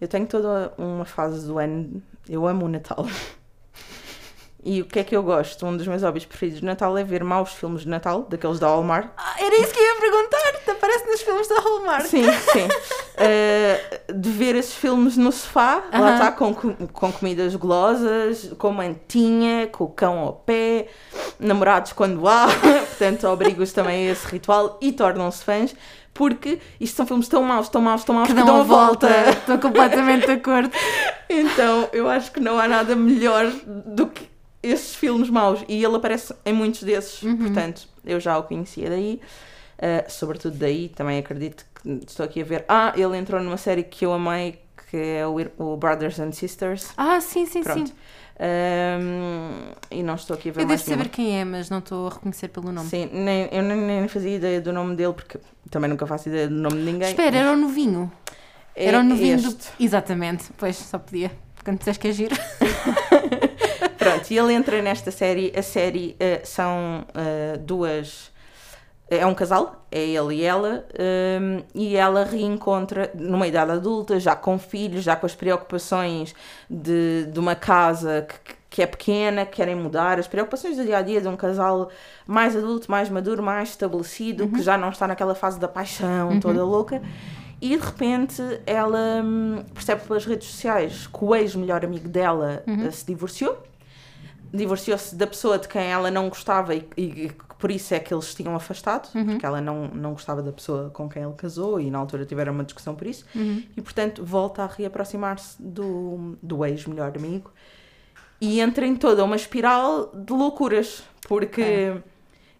[0.00, 2.02] eu tenho toda uma fase do ano.
[2.28, 3.06] Eu amo o Natal.
[4.64, 5.66] E o que é que eu gosto?
[5.66, 8.68] Um dos meus hobbies preferidos de Natal é ver maus filmes de Natal, daqueles da
[8.68, 9.08] Hallmark.
[9.16, 10.52] Ah, era isso que eu ia perguntar.
[10.64, 12.06] Te aparece nos filmes da Hallmark.
[12.06, 12.68] Sim, sim.
[12.68, 16.12] uh, de ver esses filmes no sofá, lá Aham.
[16.14, 20.86] está, com, co- com comidas golosas, com mantinha, com o cão ao pé,
[21.40, 22.46] namorados quando há,
[22.88, 25.74] portanto, obrigo-os também a esse ritual e tornam-se fãs,
[26.14, 29.08] porque isto são filmes tão maus, tão maus, tão maus, Que que, dão a volta.
[29.30, 30.70] Estou completamente de acordo.
[31.34, 34.28] Então, eu acho que não há nada melhor do que
[34.62, 35.64] esses filmes maus.
[35.68, 37.36] E ele aparece em muitos desses, Uhum.
[37.36, 39.20] portanto, eu já o conhecia daí.
[39.78, 42.64] Uh, sobretudo daí, também acredito que estou aqui a ver.
[42.68, 46.90] Ah, ele entrou numa série que eu amei, que é o, Brothers and Sisters.
[46.96, 47.88] Ah, sim, sim, Pronto.
[47.88, 47.94] sim.
[48.40, 51.08] Um, e não estou aqui a ver Eu devo saber nenhuma.
[51.10, 52.88] quem é, mas não estou a reconhecer pelo nome.
[52.88, 55.38] Sim, nem, eu nem, nem fazia ideia do nome dele, porque
[55.70, 57.08] também nunca faço ideia do nome de ninguém.
[57.10, 58.10] Espera, era o novinho.
[58.74, 59.48] É Era o novinho do...
[59.48, 59.68] este.
[59.78, 60.44] Exatamente.
[60.56, 61.30] Pois, só podia.
[61.64, 62.34] Quando disseste que é giro.
[64.02, 65.52] Pronto, e ele entra nesta série.
[65.56, 68.32] A série eh, são eh, duas.
[69.08, 70.86] É um casal, é ele e ela,
[71.38, 76.34] hum, e ela reencontra numa idade adulta, já com filhos, já com as preocupações
[76.70, 80.96] de, de uma casa que, que é pequena, que querem mudar, as preocupações do dia
[80.96, 81.90] a dia de um casal
[82.26, 86.64] mais adulto, mais maduro, mais estabelecido, que já não está naquela fase da paixão toda
[86.64, 87.02] louca.
[87.60, 92.90] E de repente ela hum, percebe pelas redes sociais que o ex-melhor amigo dela eh,
[92.90, 93.58] se divorciou
[94.52, 98.26] divorciou-se da pessoa de quem ela não gostava e, e por isso é que eles
[98.26, 101.90] se tinham afastado, porque ela não, não gostava da pessoa com quem ele casou e
[101.90, 103.24] na altura tiveram uma discussão por isso,
[103.76, 107.50] e portanto volta a reaproximar-se do, do ex-melhor amigo
[108.40, 111.94] e entra em toda uma espiral de loucuras, porque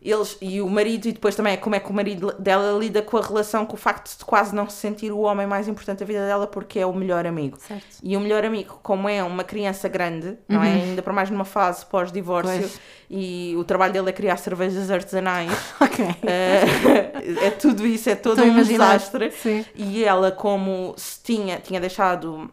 [0.05, 3.03] eles e o marido, e depois também é como é que o marido dela lida
[3.03, 6.01] com a relação, com o facto de quase não se sentir o homem mais importante
[6.01, 7.57] da vida dela porque é o melhor amigo.
[7.61, 7.85] Certo.
[8.03, 10.73] E o melhor amigo, como é uma criança grande, não é?
[10.73, 12.69] Ainda para mais numa fase pós-divórcio, Uhum.
[13.15, 16.03] E o trabalho dele é criar cervejas artesanais, Ok.
[16.23, 19.31] é, é tudo isso, é todo Estou um desastre.
[19.33, 19.67] Sim.
[19.77, 22.51] E ela, como se tinha, tinha deixado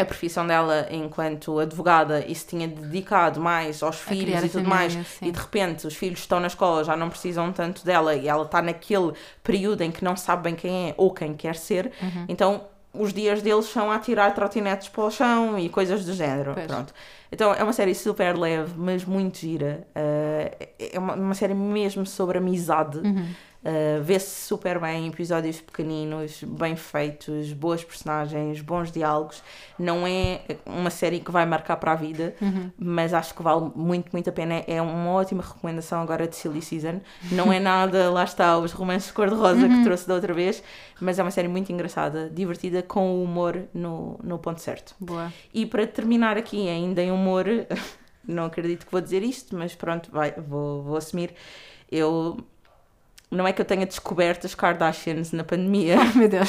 [0.00, 4.48] a profissão dela enquanto advogada e se tinha dedicado mais aos filhos criar e a
[4.48, 5.26] tudo família, mais, sim.
[5.26, 8.44] e de repente os filhos estão na escola, já não precisam tanto dela e ela
[8.44, 12.24] está naquele período em que não sabe bem quem é ou quem quer ser, Uhum.
[12.28, 16.54] então os dias deles são a tirar trotinetes para o chão e coisas do género.
[16.54, 16.66] Pois.
[16.66, 16.92] Pronto.
[17.30, 19.86] Então é uma série super leve, mas muito gira.
[19.94, 22.98] Uh, é uma, uma série mesmo sobre amizade.
[22.98, 23.28] Uhum.
[23.62, 29.42] Uh, Vê-se super bem, episódios pequeninos, bem feitos, boas personagens, bons diálogos.
[29.78, 32.70] Não é uma série que vai marcar para a vida, Uhum.
[32.78, 34.64] mas acho que vale muito, muito a pena.
[34.66, 37.00] É uma ótima recomendação agora de Silly Season.
[37.32, 39.78] Não é nada, lá está, os romances cor-de-rosa Uhum.
[39.78, 40.62] que trouxe da outra vez,
[40.98, 44.94] mas é uma série muito engraçada, divertida, com o humor no, no ponto certo.
[44.98, 45.30] Boa.
[45.52, 47.44] E para terminar aqui, ainda em humor,
[48.26, 51.34] não acredito que vou dizer isto, mas pronto, vai, vou, vou assumir.
[51.92, 52.38] Eu.
[53.30, 56.48] Não é que eu tenha descoberto as Kardashians na pandemia, Ai, meu Deus.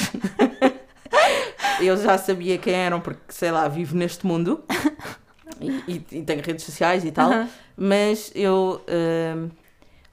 [1.80, 4.64] eu já sabia quem eram, porque sei lá, vivo neste mundo
[5.60, 7.50] e, e- e tenho redes sociais e tal, Aham.
[7.78, 8.82] mas eu.
[9.38, 9.50] hum,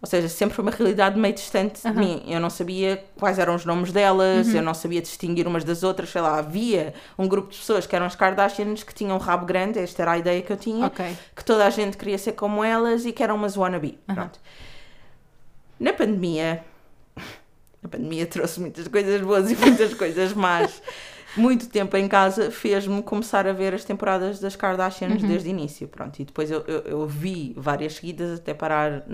[0.01, 1.99] ou seja, sempre foi uma realidade meio distante de Aham.
[1.99, 2.23] mim.
[2.29, 6.11] Eu não sabia quais eram os nomes delas, eu não sabia distinguir umas das outras.
[6.11, 9.45] Sei lá, havia um grupo de pessoas que eram as Kardashians que tinham um rabo
[9.45, 11.05] grande, esta era a ideia que eu tinha Ok.
[11.35, 13.99] que toda a gente queria ser como elas e que eram umas wannabe.
[14.07, 14.39] Pronto.
[15.79, 16.64] Na pandemia,
[17.83, 20.83] a pandemia trouxe muitas coisas boas e muitas coisas más.
[21.37, 25.87] Muito tempo em casa fez-me começar a ver as temporadas das Kardashians desde o início.
[25.87, 29.05] Pronto, e depois eu, eu, eu vi várias seguidas até parar.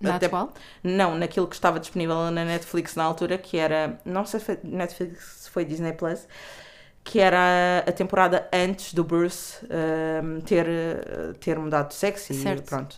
[0.00, 0.52] Na até- atual?
[0.82, 3.98] Não, naquilo que estava disponível na Netflix na altura, que era.
[4.04, 6.26] Não sei se foi Netflix, se foi Disney Plus,
[7.02, 12.36] que era a temporada antes do Bruce hum, ter, eh, ter mudado de sexo e
[12.36, 12.64] Certo.
[12.68, 12.96] pronto.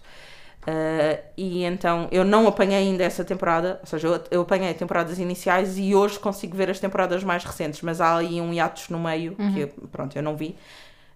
[0.63, 5.19] Uh, e então eu não apanhei ainda essa temporada, ou seja, eu, eu apanhei temporadas
[5.19, 8.99] iniciais e hoje consigo ver as temporadas mais recentes, mas há aí um hiatus no
[9.01, 9.55] meio Uhum.
[9.55, 10.57] que pronto, eu não vi.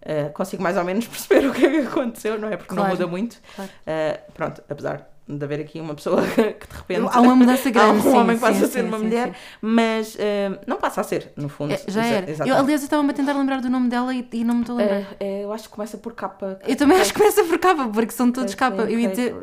[0.03, 2.57] Uh, consigo mais ou menos perceber o que é que aconteceu, não é?
[2.57, 2.95] Porque não Claro.
[2.97, 3.37] muda muito.
[3.55, 3.71] Claro.
[3.87, 7.72] Uh, pronto, apesar de haver aqui uma pessoa que de repente Há uma mudança há
[7.72, 7.99] grande.
[7.99, 9.35] um sim, homem que sim, passa a sim, ser uma sim, mulher, sim.
[9.62, 11.72] mas uh, não passa a ser, no fundo.
[11.72, 12.31] É, já era.
[12.47, 14.77] Eu, aliás, eu estava-me a tentar lembrar do nome dela e, e não me estou
[14.77, 15.01] a lembrar.
[15.01, 16.59] Uh, é, eu acho que começa por capa.
[16.66, 18.83] eu também acho que começa por capa, porque são todos capa.
[18.83, 19.35] Eu ia dizer.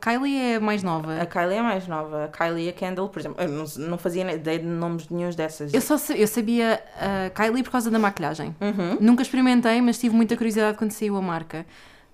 [0.00, 1.20] Kylie é a mais nova.
[1.20, 2.24] A Kylie é mais nova.
[2.24, 5.14] A Kylie e a Kendall, por exemplo, eu não, não fazia ideia de nomes de
[5.14, 5.72] nenhum dessas.
[5.72, 8.54] Eu só eu sabia a Kylie por causa da maquilhagem.
[8.60, 8.98] Uhum.
[9.00, 11.66] Nunca experimentei, mas tive muita curiosidade quando saiu a marca.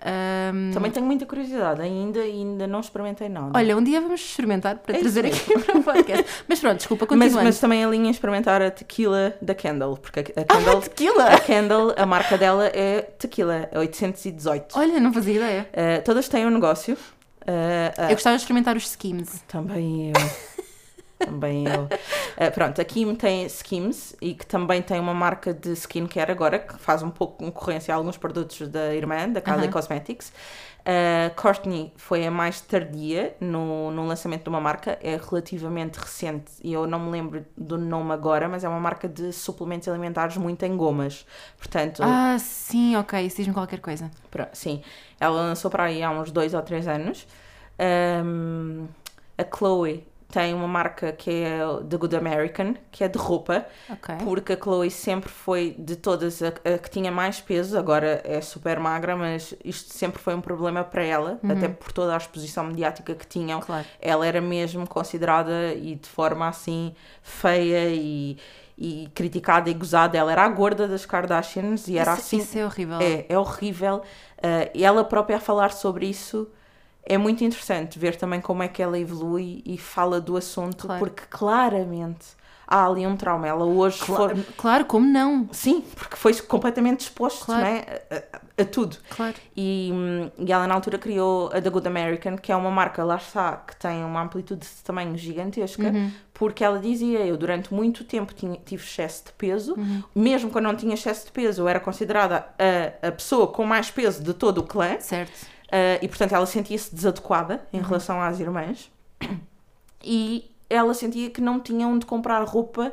[0.04, 3.50] Ahm, Também tenho muita curiosidade, ainda, ainda não experimentei nada.
[3.56, 6.24] Olha, um dia vamos experimentar para É trazer aqui para o podcast.
[6.48, 7.44] Mas pronto, desculpa, mas, continuando.
[7.46, 11.24] mas também alinho em experimentar a tequila da Kendall, porque a, a Ah, Kendall, tequila!
[11.26, 14.76] a Kendall, a marca dela é tequila, é 818.
[14.76, 15.68] Olha, não fazia ideia.
[15.72, 16.94] Uh, todas têm um negócio.
[16.94, 19.42] Uh, uh, Eu gostava de experimentar os skims.
[19.48, 20.14] Também eu.
[21.24, 21.84] Também eu.
[21.84, 26.58] Uh, pronto, a Kim tem Skims e que também tem uma marca de skincare agora,
[26.58, 29.68] que faz um pouco concorrência a alguns produtos da irmã, da Kylie Aham.
[29.68, 30.32] Cosmetics.
[30.84, 36.50] A Courtney foi a mais tardia no, no lançamento de uma marca, é relativamente recente
[36.62, 40.36] e eu não me lembro do nome agora, mas é uma marca de suplementos alimentares
[40.36, 41.24] muito em gomas.
[41.56, 44.10] Portanto, Ah, sim, ok, isso diz-me qualquer coisa.
[44.52, 44.82] Sim,
[45.20, 47.26] ela lançou para aí há uns dois ou três anos.
[47.78, 48.86] Ahm,
[49.38, 51.58] a Chloe tem uma marca que é
[51.88, 54.16] The Good American, que é de roupa, Ok.
[54.24, 58.40] porque a Chloe sempre foi de todas a, a que tinha mais peso, agora é
[58.40, 62.64] super magra, mas isto sempre foi um problema para ela, até por toda a exposição
[62.64, 63.60] mediática que tinham.
[63.60, 63.84] Claro.
[64.00, 68.38] Ela era mesmo considerada e de forma assim feia e,
[68.78, 70.16] e criticada e gozada.
[70.16, 72.38] Ela era a gorda das Kardashians e era isso, assim.
[72.38, 72.98] isso é horrível.
[73.02, 73.96] É, é horrível.
[74.38, 76.50] Uh, ela própria a falar sobre isso
[77.04, 80.98] é muito interessante ver também como é que ela evolui e fala do assunto, Claro.
[81.00, 82.26] porque claramente
[82.66, 83.46] há ali um trauma.
[83.46, 84.44] Ela hoje Claro, foi.
[84.56, 85.48] claro, como não?
[85.52, 87.62] Sim, porque foi completamente exposto Claro.
[87.64, 88.96] né, a, a- tudo.
[89.10, 89.34] Claro.
[89.54, 89.92] E,
[90.38, 93.56] e ela na altura criou a The Good American, que é uma marca, lá está,
[93.56, 96.10] que tem uma amplitude de tamanho gigantesca, Uhum.
[96.32, 100.02] porque ela dizia, eu durante muito tempo tinha, tive excesso de peso, Uhum.
[100.14, 102.46] mesmo quando não tinha excesso de peso, eu era considerada
[103.02, 105.46] a, a pessoa com mais peso de todo o clã, Certo.
[105.72, 108.90] Uh, e portanto ela sentia-se desadequada em relação às irmãs
[110.04, 112.92] e ela sentia que não tinha onde comprar roupa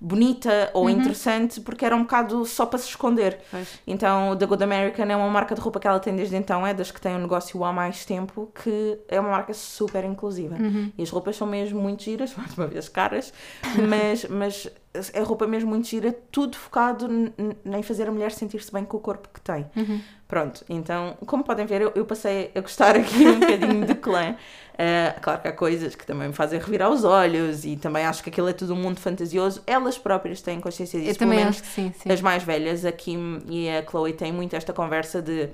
[0.00, 3.40] bonita ou interessante porque era um bocado só para se esconder.
[3.50, 3.80] Pois.
[3.86, 6.74] Então The Good American é uma marca de roupa que ela tem desde então, é
[6.74, 10.56] das que tem o negócio há mais tempo, que é uma marca super inclusiva.
[10.98, 13.32] E as roupas são mesmo muito giras, mais uma vez caras,
[13.88, 14.68] mas, mas
[15.12, 17.08] é roupa mesmo muito gira, tudo focado
[17.64, 19.66] em fazer a mulher sentir-se bem com o corpo que tem.
[20.28, 24.34] Pronto, então, como podem ver, eu, eu passei a gostar aqui um bocadinho de clã.
[24.74, 28.22] Uh, claro que há coisas que também me fazem revirar os olhos e também acho
[28.22, 29.62] que aquilo é tudo um mundo fantasioso.
[29.66, 31.12] Elas próprias têm consciência disso.
[31.12, 32.10] Eu também menos acho que sim, sim.
[32.10, 35.50] as mais velhas, a Kim e a Chloe, têm muito esta conversa de uh,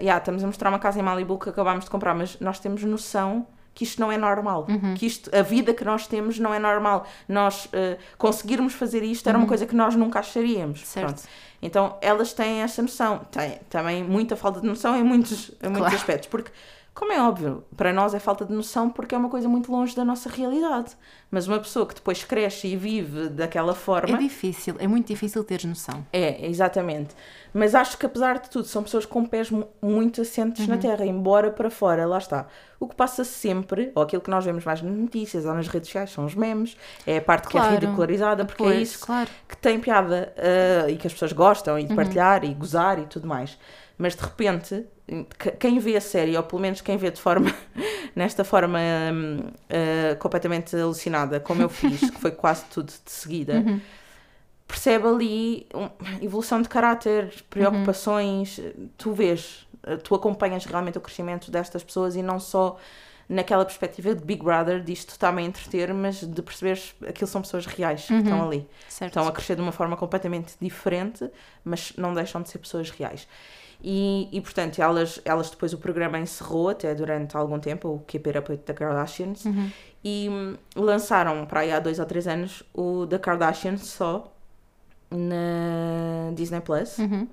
[0.00, 2.82] yeah, estamos a mostrar uma casa em Malibu que acabámos de comprar, mas nós temos
[2.84, 3.46] noção
[3.76, 4.94] que isto não é normal, Uhum.
[4.94, 7.06] que isto, a vida que nós temos não é normal.
[7.28, 10.80] Nós uh, conseguirmos fazer isto era uma coisa que nós nunca acharíamos.
[10.80, 10.86] Uhum.
[10.86, 11.06] Certo.
[11.14, 11.22] Pronto.
[11.60, 13.20] Então elas têm essa noção.
[13.30, 15.94] Têm também muita falta de noção em muitos, em muitos Claro.
[15.94, 16.50] aspectos, porque
[16.94, 19.94] como é óbvio, para nós é falta de noção porque é uma coisa muito longe
[19.94, 20.96] da nossa realidade.
[21.28, 24.16] Mas uma pessoa que depois cresce e vive daquela forma.
[24.16, 26.06] É difícil, é muito difícil teres noção.
[26.12, 27.14] É, exatamente.
[27.52, 30.74] Mas acho que apesar de tudo, são pessoas com pés mu- muito assentes Uhum.
[30.74, 32.46] na terra, embora para fora, lá está.
[32.78, 35.88] O que passa sempre, ou aquilo que nós vemos mais nas notícias ou nas redes
[35.88, 37.74] sociais, são os memes, é a parte que é Claro.
[37.74, 39.28] ridicularizada, porque é Pois, isso claro.
[39.48, 41.80] que tem piada ah, e que as pessoas gostam Uhum.
[41.80, 43.58] e de partilhar e gozar e tudo mais.
[43.98, 44.84] Mas de repente,
[45.38, 47.50] que- quem vê a série, ou pelo menos quem vê de forma,
[48.16, 53.80] nesta forma ah, completamente alucinada, como eu fiz, que foi quase tudo de seguida, Uhum.
[54.66, 55.66] percebe ali
[56.20, 58.60] evolução de caráter, preocupações,
[58.98, 59.66] tu vês,
[60.02, 62.76] tu acompanhas realmente o crescimento destas pessoas e não só
[63.28, 67.42] naquela perspectiva de Big Brother, disto está-me a entreter, mas de perceberes que aquilo são
[67.42, 68.66] pessoas reais que estão ali.
[68.88, 69.10] Certo.
[69.10, 71.28] Estão a crescer de uma forma completamente diferente,
[71.64, 73.26] mas não deixam de ser pessoas reais.
[73.82, 78.28] E, e portanto, elas, elas depois o programa encerrou até durante algum tempo, o Keep
[78.30, 79.44] It Up with the Kardashians,
[80.04, 84.32] e hum, lançaram para aí há dois ou três anos o The Kardashians só
[85.10, 86.98] na Disney Plus.
[86.98, 87.28] Uhum.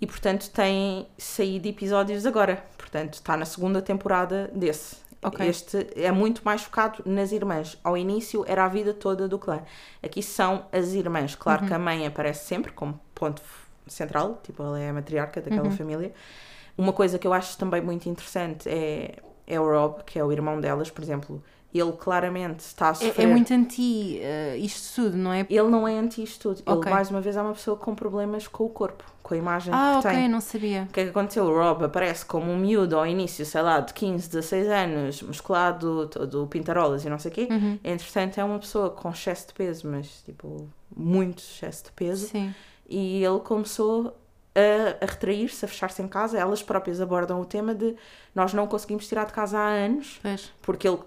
[0.00, 2.62] E portanto tem saído episódios agora.
[2.76, 4.96] Portanto, está na segunda temporada desse.
[5.22, 5.46] Ok.
[5.48, 7.78] Este é muito mais focado nas irmãs.
[7.82, 9.62] Ao início era a vida toda do clã.
[10.02, 11.34] Aqui são as irmãs.
[11.34, 11.68] Claro Uhum.
[11.68, 13.40] que a mãe aparece sempre como ponto
[13.86, 15.70] central, tipo, ela é a matriarca daquela Uhum.
[15.70, 16.12] família.
[16.76, 19.16] Uma coisa que eu acho também muito interessante é,
[19.46, 21.42] é o Rob, que é o irmão delas, por exemplo.
[21.74, 23.26] Ele claramente está a sofrer.
[23.26, 24.18] É, é muito anti
[24.58, 25.40] isto tudo, não é?
[25.50, 26.62] Ele não é anti isto tudo.
[26.66, 26.90] Ele, Ok.
[26.90, 29.98] mais uma vez, é uma pessoa com problemas com o corpo, com a imagem Ah,
[30.00, 30.28] que ok, tem.
[30.28, 30.86] não sabia.
[30.88, 31.44] O que é que aconteceu?
[31.44, 36.06] O Rob aparece como um miúdo ao início, sei lá, de 15, 16 anos, musculado,
[36.08, 37.48] todo pintarolas e não sei o quê.
[37.50, 37.78] Uhum.
[37.84, 42.26] Entretanto, é uma pessoa com excesso de peso, mas tipo, muito excesso de peso.
[42.28, 42.54] Sim.
[42.88, 44.16] E ele começou
[44.54, 46.38] a, a retrair-se, a fechar-se em casa.
[46.38, 47.94] Elas próprias abordam o tema de
[48.34, 50.52] nós não conseguimos tirar de casa há anos, Pois.
[50.62, 50.98] porque ele,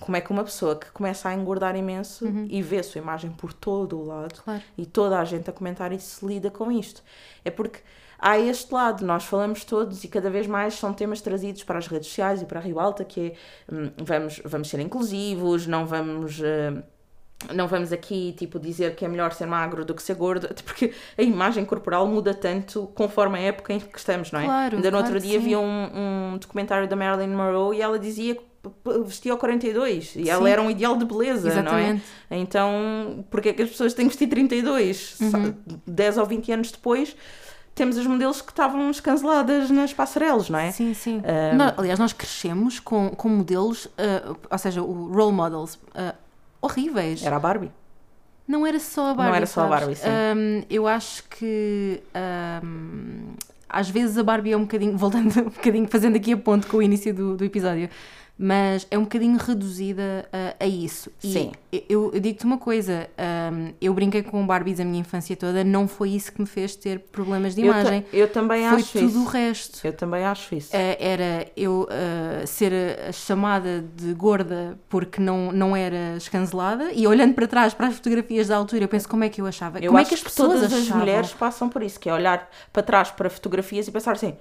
[0.00, 2.46] como é que uma pessoa que começa a engordar imenso Uhum.
[2.50, 4.62] e vê a sua imagem por todo o lado Claro.
[4.76, 7.02] e toda a gente a comentar isso se lida com isto.
[7.44, 7.80] É porque
[8.18, 11.86] há este lado, nós falamos todos e cada vez mais são temas trazidos para as
[11.86, 13.20] redes sociais e para a Rio Alta, que
[13.68, 16.38] é hum, vamos, vamos ser inclusivos, não vamos.
[16.40, 16.82] hum,
[17.52, 20.62] não vamos aqui, tipo, dizer que é melhor ser magro do que ser gordo, até
[20.62, 24.44] porque a imagem corporal muda tanto conforme a época em que estamos, não é?
[24.44, 25.46] Claro, Ainda no claro outro que dia sim.
[25.46, 30.30] vi um, um documentário da Marilyn Monroe e ela dizia p- vestia o 42 e
[30.30, 30.50] ela Sim.
[30.52, 32.02] era um ideal de beleza, Exatamente.
[32.30, 32.40] não é?
[32.40, 35.16] Então, porque é que as pessoas têm que vestir 32?
[35.18, 35.54] Sa- Uhum.
[35.86, 37.16] 10 ou 20 anos depois,
[37.74, 40.70] temos as modelos que estavam escanceladas nas passarelas, não é?
[40.70, 41.22] Sim, sim.
[41.52, 46.14] Um, Nó- aliás, nós crescemos com, com modelos, ah, ou seja, o role models ah,
[46.62, 47.22] horríveis.
[47.22, 47.70] Era a Barbie.
[48.46, 49.28] Não era só a Barbie.
[49.30, 49.80] Não era só a sabes?
[49.80, 50.08] Barbie, sim.
[50.08, 53.34] Ahm, eu acho que ahm,
[53.68, 56.78] às vezes a Barbie é um bocadinho, voltando um bocadinho, fazendo aqui a ponto com
[56.78, 57.88] o início do, do episódio,
[58.38, 61.10] mas é um bocadinho reduzida a, a isso.
[61.22, 61.52] E Sim.
[61.88, 65.86] Eu, eu digo-te uma coisa, ahm, eu brinquei com Barbies a minha infância toda, não
[65.88, 68.04] foi isso que me fez ter problemas de Eu, imagem.
[68.12, 69.20] eu também Foi acho tudo isso.
[69.20, 69.86] o resto.
[69.86, 70.74] Eu também acho isso.
[70.74, 72.72] Eh, era eu eh, ser
[73.12, 78.48] chamada de gorda porque não, não era escancelada e olhando para trás para as fotografias
[78.48, 80.22] da altura eu penso como é que eu achava Eu como é acho que as
[80.22, 80.98] pessoas todas as achavam?
[81.00, 84.36] mulheres passam por isso, que é olhar para trás para fotografias e pensar assim,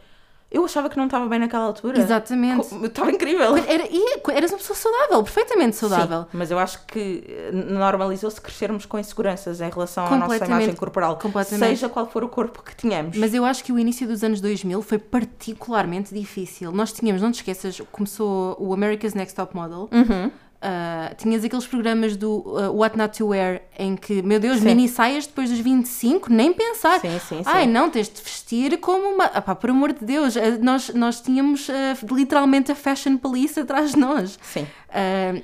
[0.52, 1.98] eu achava que não estava bem naquela altura.
[2.00, 3.56] exatamente Estava incrível.
[3.58, 8.40] era, e eras uma pessoa saudável perfeitamente saudável Sim, mas eu acho que eh, normalizou-se
[8.42, 11.70] crescermos com inseguranças em relação à nossa imagem corporal, Completamente.
[11.70, 13.18] seja qual for o corpo que tenhamos.
[13.18, 16.72] Mas eu acho que o início dos anos 2000 foi particularmente difícil.
[16.72, 19.90] Nós tínhamos, não te esqueças, começou o America's Next Top Model.
[19.92, 20.32] Uhum.
[20.62, 24.66] Uh, tinhas aqueles programas do uh, What Not to Wear em que, meu Deus, Sim.
[24.66, 27.00] mini saias depois dos 25, nem pensar.
[27.00, 27.44] Sim, sim, sim.
[27.46, 29.26] Ai, não, tens de vestir como uma.
[29.26, 33.94] Ah, pá, por amor de Deus, nós, nós tínhamos uh, literalmente a fashion police atrás
[33.94, 34.38] de nós.
[34.44, 34.68] Sim.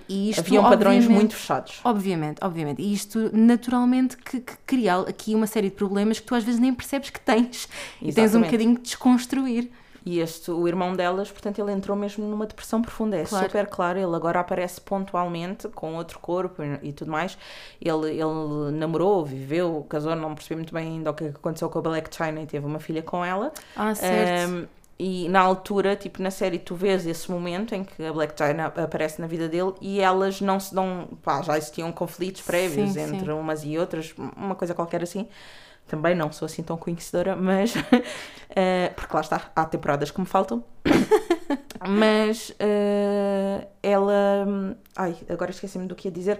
[0.07, 1.79] E isto, Haviam padrões muito fechados.
[1.83, 2.81] Obviamente, obviamente.
[2.81, 6.59] E isto naturalmente que, que cria aqui uma série de problemas que tu às vezes
[6.59, 7.67] nem percebes que tens.
[8.01, 8.45] E tens um Exatamente.
[8.45, 9.71] bocadinho de desconstruir.
[10.07, 13.17] E este, o irmão delas, portanto, ele entrou mesmo numa depressão profunda.
[13.17, 13.45] É Claro.
[13.45, 13.99] super claro.
[13.99, 17.37] Ele agora aparece pontualmente com outro corpo e, e tudo mais.
[17.81, 21.81] Ele, ele namorou, viveu, casou, não percebi muito bem ainda o que aconteceu com a
[21.81, 23.51] Black China e teve uma filha com ela.
[23.75, 24.49] Ah, certo.
[24.49, 24.67] Um,
[24.99, 28.67] e na altura, tipo, na série, tu vês esse momento em que a Black China
[28.67, 31.07] aparece na vida dele e elas não se dão.
[31.21, 33.31] Pá, já existiam conflitos prévios Sim, entre sim.
[33.31, 35.27] umas e outras, uma coisa qualquer assim.
[35.87, 37.73] Também não sou assim tão conhecedora, mas.
[38.55, 40.63] eh, porque lá está, há temporadas que me faltam.
[41.87, 44.75] mas eh, ela.
[44.95, 46.39] Ai, agora esqueci-me do que ia dizer.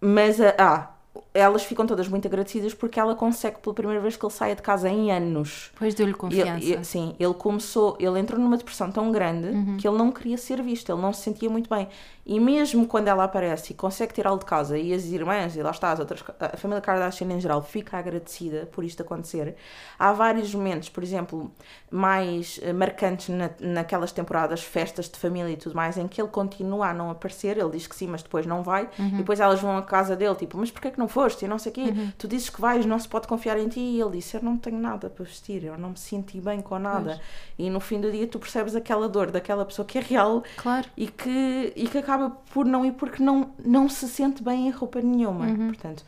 [0.00, 0.90] Mas, ah, ah,
[1.34, 4.62] elas ficam todas muito agradecidas porque ela consegue pela primeira vez que ele saia de
[4.62, 5.70] casa em anos.
[5.72, 6.64] Depois deu-lhe Ele- confiança.
[6.64, 9.76] ele- sim, ele começou, ele entrou numa depressão tão grande Uhum.
[9.76, 11.88] que ele não queria ser visto, ele não se sentia muito bem.
[12.28, 15.70] E mesmo quando ela aparece e consegue tirá-lo de casa e as irmãs, e lá
[15.70, 19.56] está, as outras, a família Kardashian em geral fica agradecida por isto acontecer,
[19.98, 21.50] há vários momentos, por exemplo,
[21.90, 26.28] mais eh, marcantes na, naquelas temporadas, festas de família e tudo mais, em que ele
[26.28, 29.06] continua a não aparecer, ele diz que sim, mas depois não vai, Uhum.
[29.08, 31.44] e depois elas vão à casa dele, tipo, mas porquê que não foste?
[31.44, 32.12] E não sei o quê, Uhum.
[32.18, 34.56] tu dizes que vais, não se pode confiar em ti, e ele disse, eu não
[34.58, 37.18] tenho nada para vestir, eu não me senti bem com nada.
[37.58, 40.86] E no fim do dia tu percebes aquela dor daquela pessoa que é real Claro.
[40.96, 42.17] e que, e que acaba
[42.52, 45.46] por não ir porque não, não se sente bem em roupa nenhuma.
[45.46, 45.68] Uhum.
[45.68, 46.04] Portanto,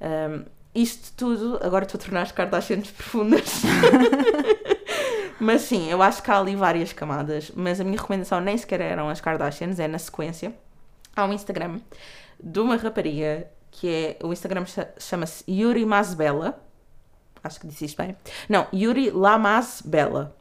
[0.00, 0.44] hum,
[0.74, 3.62] isto tudo, agora estou a tornar as Kardashians profundas.
[5.40, 7.50] mas sim, eu acho que há ali várias camadas.
[7.54, 10.54] Mas a minha recomendação nem sequer eram as Kardashians, é na sequência.
[11.14, 11.80] Há um Instagram
[12.42, 14.16] de uma rapariga que é.
[14.22, 16.58] O Instagram cha- chama-se Yuri Masbella.
[17.42, 18.16] Acho que disse isto bem.
[18.48, 20.34] Não, Yuri Lamasbella.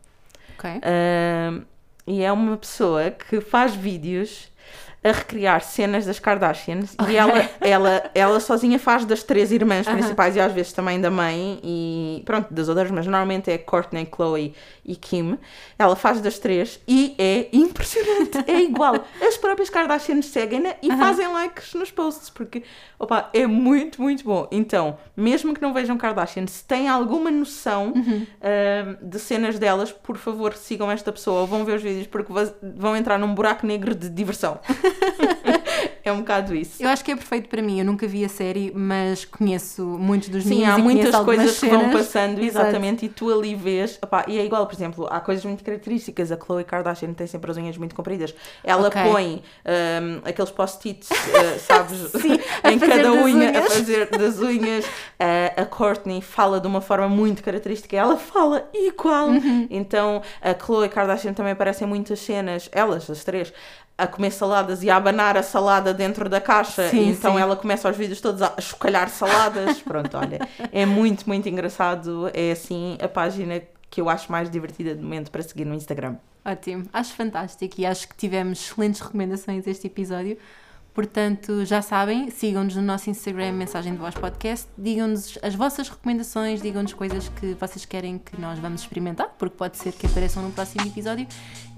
[0.58, 0.70] Ok.
[0.70, 1.62] Ahm,
[2.08, 4.52] e é uma pessoa que faz vídeos
[5.06, 10.36] a recriar cenas das Kardashians e ela, ela, ela sozinha faz das três irmãs principais
[10.36, 14.56] e às vezes também da mãe e pronto, das outras, mas normalmente é Courtney, Chloe
[14.86, 15.38] e Kim.
[15.78, 19.06] Ela faz das três e é impressionante, é igual.
[19.22, 22.64] As próprias Kardashians seguem-na e fazem likes nos posts porque
[23.00, 24.48] opa, é muito, muito bom.
[24.52, 30.18] Então, mesmo que não vejam Kardashians, se têm alguma noção ahm, de cenas delas, por
[30.18, 32.32] favor, sigam esta pessoa ou vão ver os vídeos porque
[32.62, 34.60] vão entrar num buraco negro de diversão.
[36.04, 36.82] é um bocado isso.
[36.84, 37.80] Eu acho que é perfeito para mim.
[37.80, 41.90] Eu nunca vi a série, mas conheço muitos dos Sim, há muitas coisas que vão
[41.92, 42.66] passando, Exato.
[42.68, 46.32] exatamente, e tu ali vês, opá, e é igual, por exemplo, há coisas muito características,
[46.32, 48.34] a Khloe Kardashian tem sempre as unhas muito compridas,
[48.64, 49.02] ela Ok.
[49.04, 51.14] põe hum, aqueles post-its, uh,
[51.60, 53.74] sabes, Sim, a em cada unha, a unhas.
[53.74, 59.30] fazer das unhas, Uh, a Courtney fala de uma forma muito característica, ela fala igual,
[59.30, 59.66] Uhum.
[59.70, 63.54] então a Khloe Kardashian também aparecem muitas cenas, elas, as três,
[63.98, 67.42] a comer saladas e a abanar a salada dentro da caixa, Sim, e então sim.
[67.42, 69.82] ela começa os vídeos todos a chocalhar saladas.
[69.84, 70.40] Pronto, olha,
[70.72, 72.30] é muito, muito engraçado.
[72.34, 76.16] É assim a página que eu acho mais divertida de momento para seguir no Instagram.
[76.44, 80.38] Ótimo, acho fantástico e acho que tivemos excelentes recomendações este episódio
[80.96, 86.62] Portanto, já sabem, sigam-nos no nosso Instagram, Mensagem de Voz Podcast, digam-nos as vossas recomendações,
[86.62, 90.52] digam-nos coisas que vocês querem que nós vamos experimentar, porque pode ser que apareçam no
[90.52, 91.28] próximo episódio.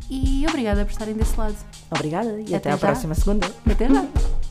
[0.07, 1.55] E obrigada por estarem desse lado.
[1.89, 3.51] Obrigada e Até até, à próxima segunda.
[3.65, 4.46] Até já!